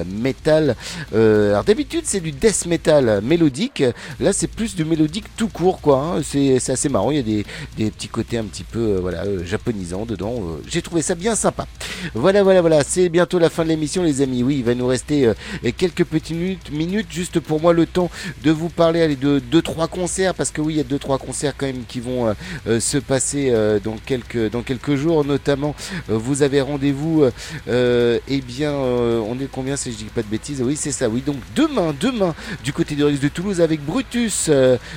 [1.13, 3.83] Euh, alors d'habitude c'est du death metal mélodique,
[4.19, 6.17] là c'est plus du mélodique tout court quoi.
[6.17, 6.21] hein.
[6.23, 7.45] C'est assez marrant, il y a des,
[7.77, 10.41] des petits côtés un petit peu voilà japonisants dedans.
[10.67, 11.67] J'ai trouvé ça bien sympa.
[12.13, 14.43] Voilà voilà voilà, c'est bientôt la fin de l'émission les amis.
[14.43, 15.31] Oui, il va nous rester
[15.77, 16.37] quelques petites
[16.71, 16.71] minutes,
[17.09, 18.09] juste pour moi le temps
[18.43, 21.65] de vous parler de 2-3 concerts, parce que oui, il y a 2-3 concerts quand
[21.65, 22.33] même qui vont euh,
[22.67, 25.75] euh, se passer euh, dans, quelques, dans quelques jours, notamment
[26.07, 27.25] vous avez rendez-vous,
[27.67, 30.61] eh bien, on est combien si je dis pas de bêtises?
[30.61, 31.21] Oui, c'est ça, oui.
[31.25, 32.33] Donc demain, demain,
[32.63, 34.49] du côté du Rex de Toulouse avec Brutus,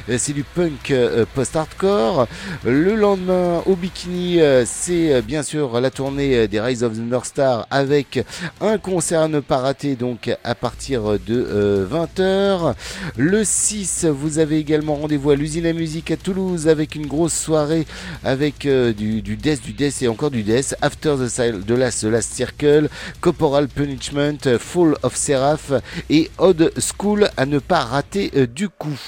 [0.08, 0.92] c'est du punk
[1.34, 2.26] post-hardcore.
[2.64, 7.66] Le lendemain, au Bikini, c'est bien sûr la tournée des Rise of the North Star
[7.70, 8.24] avec
[8.60, 12.74] un concert à ne pas rater, donc à partir de 20h.
[13.16, 17.34] Le 6, vous avez également rendez-vous à l'usine à musique à Toulouse avec une grosse
[17.34, 17.86] soirée
[18.24, 20.74] avec euh, du, death, du death et encore du death.
[20.82, 22.88] After the, the, last, Last Circle,
[23.20, 25.72] Corporal Punishment, Fall of Seraph
[26.08, 28.98] et Odd School à ne pas rater euh, du coup.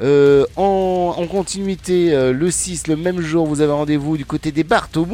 [0.00, 4.88] Euh, en, continuité, le 6, le même jour, vous avez rendez-vous du côté des Bart
[4.96, 5.06] au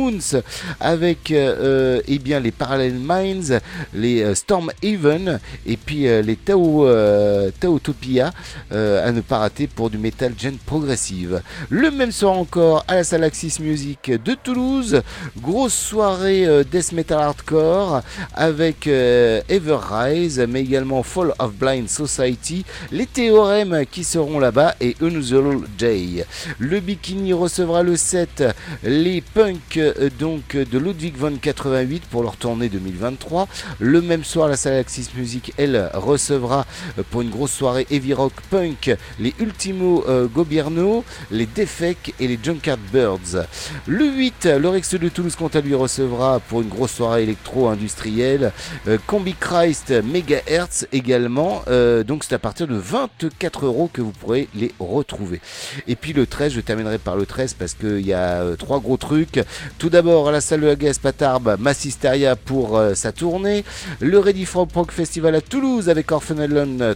[0.81, 3.61] avec eh bien, les Parallel Minds,
[3.95, 8.33] les Storm Haven et puis les Tao, euh, Taotopia
[8.73, 11.43] euh, à ne pas rater pour du metal gen progressive.
[11.69, 15.03] Le même soir encore à la salle Axis Music de Toulouse,
[15.41, 18.03] grosse soirée euh, death metal hardcore
[18.35, 24.97] avec euh, Everrise mais également Fall of Blind Society, les théorèmes qui seront là-bas et
[25.01, 26.25] Unusual Day.
[26.59, 28.45] Le Bikini recevra le 7
[28.85, 29.81] les punks
[30.19, 33.49] donc de Ludwig von 88 pour leur tournée 2023.
[33.79, 34.85] Le même soir, la salle
[35.17, 36.67] Music, elle, recevra
[37.11, 42.39] pour une grosse soirée heavy rock punk les Ultimo euh, Gobierno, les Defec et les
[42.43, 43.47] Junkard Birds.
[43.87, 48.53] Le 8, le Rex de Toulouse, quant à lui, recevra pour une grosse soirée électro-industrielle
[48.89, 51.63] euh, Combi Christ Megahertz également.
[51.69, 55.41] Euh, donc c'est à partir de 24 euros que vous pourrez les retrouver.
[55.87, 58.81] Et puis le 13, je terminerai par le 13 parce qu'il y a euh, trois
[58.81, 59.41] gros trucs.
[59.79, 63.65] Tout d'abord, à la salle de la Gaze Patarbe, Massisteria pour euh, sa tournée.
[64.01, 66.39] Le Ready for Proc Festival à Toulouse avec Orphan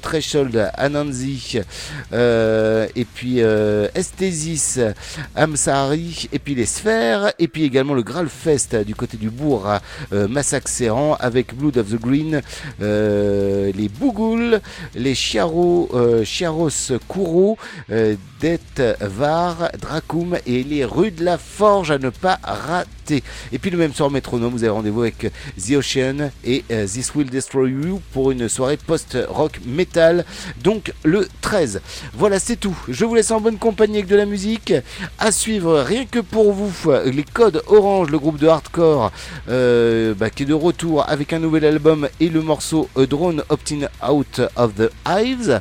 [0.01, 1.59] Threshold, Anansi.
[2.13, 4.79] euh, et puis euh, Esthesis,
[5.37, 6.29] Amsari.
[6.33, 7.33] Et puis les Sphères.
[7.39, 9.83] Et puis également le Graal Fest du côté du bourg à
[10.13, 12.41] euh, Massac-Serran avec Blood of the Green,
[12.81, 14.61] les Bougoul,
[14.95, 15.91] les Chiaro,
[16.25, 17.59] Chiaros Kouro,
[17.91, 23.23] euh, Det Var, Dracum et les rues de la Forge à ne pas rater.
[23.53, 27.29] Et puis le même soir métronome, vous avez rendez-vous avec The Ocean et This Will
[27.31, 30.25] Destroy You pour une soirée post-rock metal,
[30.63, 31.81] donc le 13.
[32.15, 32.77] Voilà, c'est tout.
[32.89, 34.73] Je vous laisse en bonne compagnie avec de la musique.
[35.19, 36.73] À suivre, rien que pour vous,
[37.05, 39.13] les codes Orange, le groupe de hardcore
[39.49, 43.43] euh, bah, qui est de retour avec un nouvel album et le morceau A Drone
[43.49, 45.61] Opting Out of the Hives.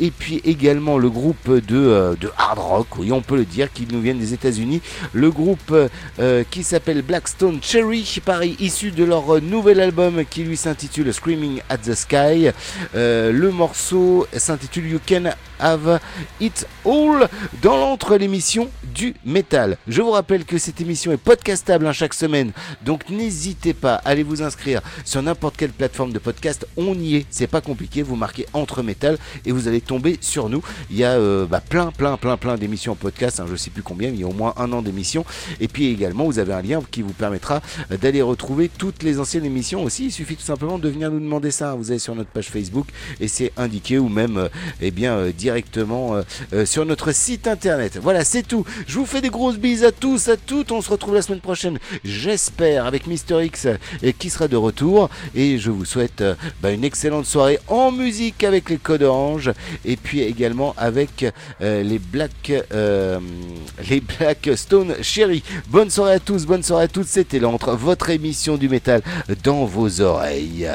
[0.00, 3.72] Et puis également le groupe de, euh, de hard rock, oui, on peut le dire,
[3.72, 4.80] qui nous viennent des États-Unis.
[5.12, 5.74] Le groupe
[6.18, 11.12] euh, qui s'appelle Blackstone Cherry, pareil, issu de leur euh, nouvel album qui lui s'intitule
[11.12, 12.50] Screaming at the Sky.
[12.94, 15.32] Euh, le morceau s'intitule You Can
[15.62, 16.00] Have
[16.40, 17.28] It All
[17.62, 19.78] dans l'entre l'émission du métal.
[19.88, 22.52] Je vous rappelle que cette émission est podcastable hein, chaque semaine,
[22.84, 26.66] donc n'hésitez pas à aller vous inscrire sur n'importe quelle plateforme de podcast.
[26.76, 28.02] On y est, c'est pas compliqué.
[28.02, 30.62] Vous marquez entre métal et vous allez tomber sur nous.
[30.90, 33.40] Il y a euh, bah, plein, plein, plein, plein d'émissions en podcast.
[33.40, 35.24] hein, je sais plus combien, mais il y a au moins un an d'émissions.
[35.60, 39.44] Et puis également, vous avez un lien qui vous permettra d'aller retrouver toutes les anciennes
[39.44, 40.06] émissions aussi.
[40.06, 41.74] Il suffit tout simplement de venir nous demander ça.
[41.74, 42.88] Vous allez sur notre page Facebook
[43.20, 44.48] et c'est indiqué ou même euh,
[44.80, 46.22] eh bien euh, directement euh,
[46.54, 47.98] euh, sur notre site internet.
[48.00, 48.64] Voilà, c'est tout.
[48.86, 50.72] Je vous fais des grosses bises à tous, à toutes.
[50.72, 55.10] On se retrouve la semaine prochaine, j'espère, avec Mister X euh, qui sera de retour.
[55.34, 56.24] Et je vous souhaite
[56.62, 59.52] bah, une excellente soirée en musique avec les codes orange
[59.84, 61.26] et puis également avec
[61.60, 65.42] les Black les Black Stone Cherry.
[65.68, 67.08] Bonne soirée à tous, bonne soirée à toutes.
[67.08, 69.02] C'était l'entre votre émission du métal
[69.42, 70.68] dans vos oreilles.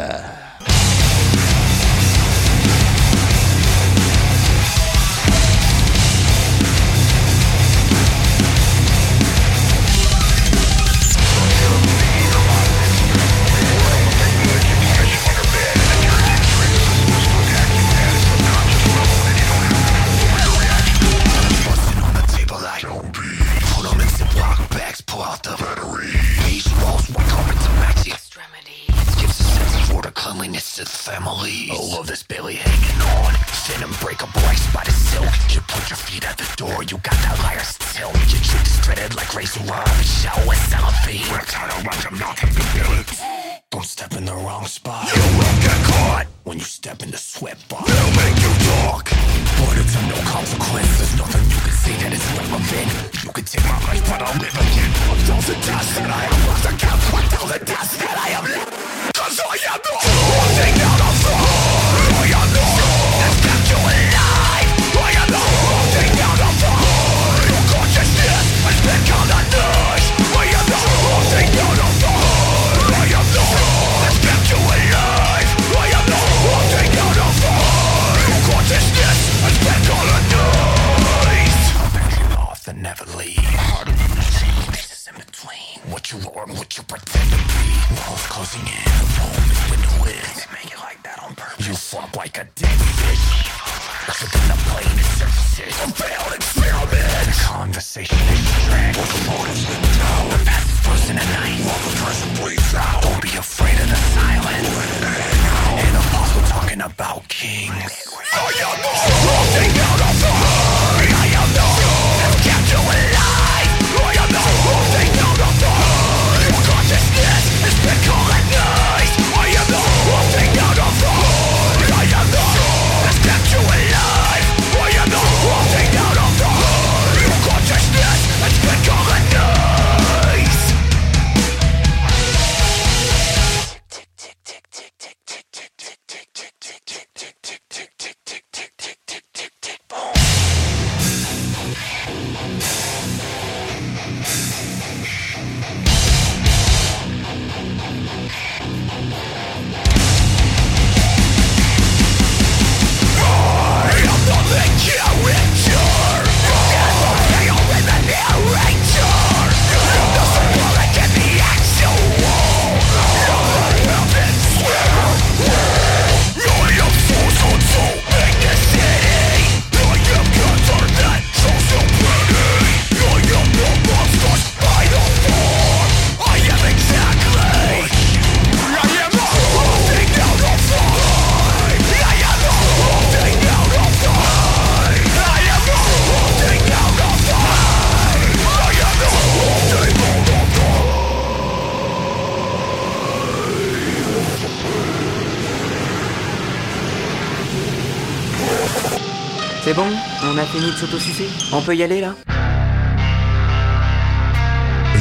[201.54, 202.14] On peut y aller là?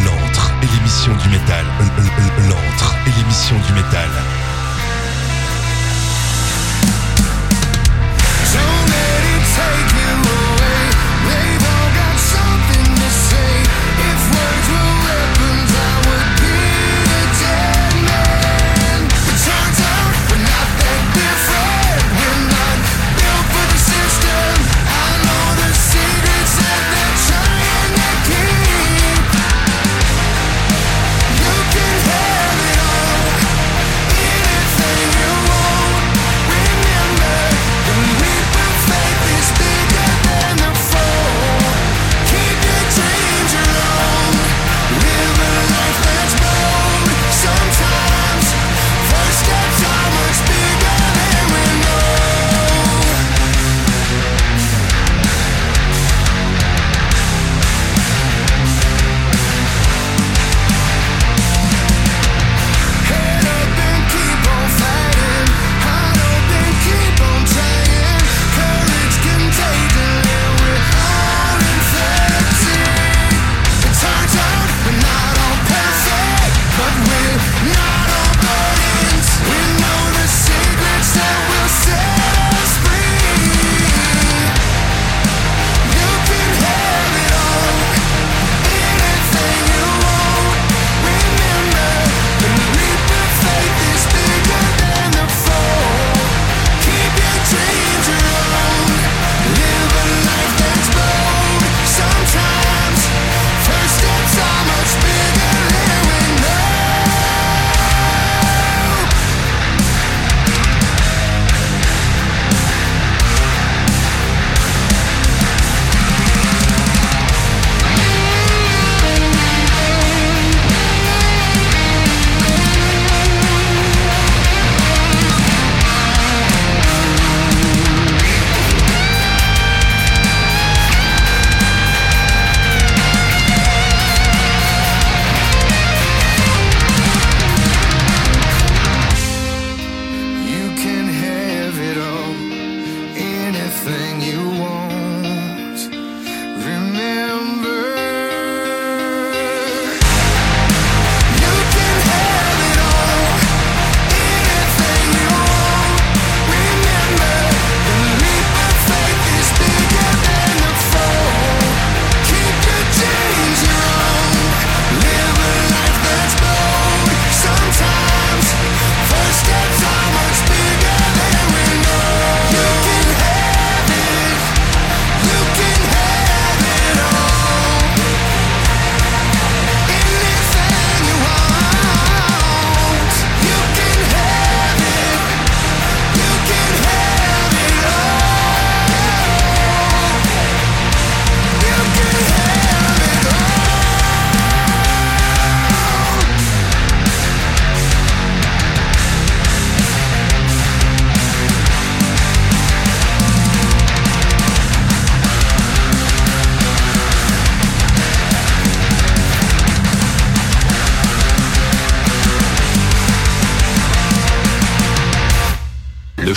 [0.06, 1.66] L'antre et l'émission du métal.
[1.80, 4.08] Euh, euh, euh, l'antre et l'émission du métal.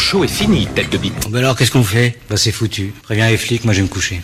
[0.10, 1.30] Show est fini, tête de bite.
[1.30, 2.18] Bah alors qu'est-ce qu'on fait?
[2.32, 2.94] Bah c'est foutu.
[3.04, 4.22] Préviens les flics, moi je vais me coucher.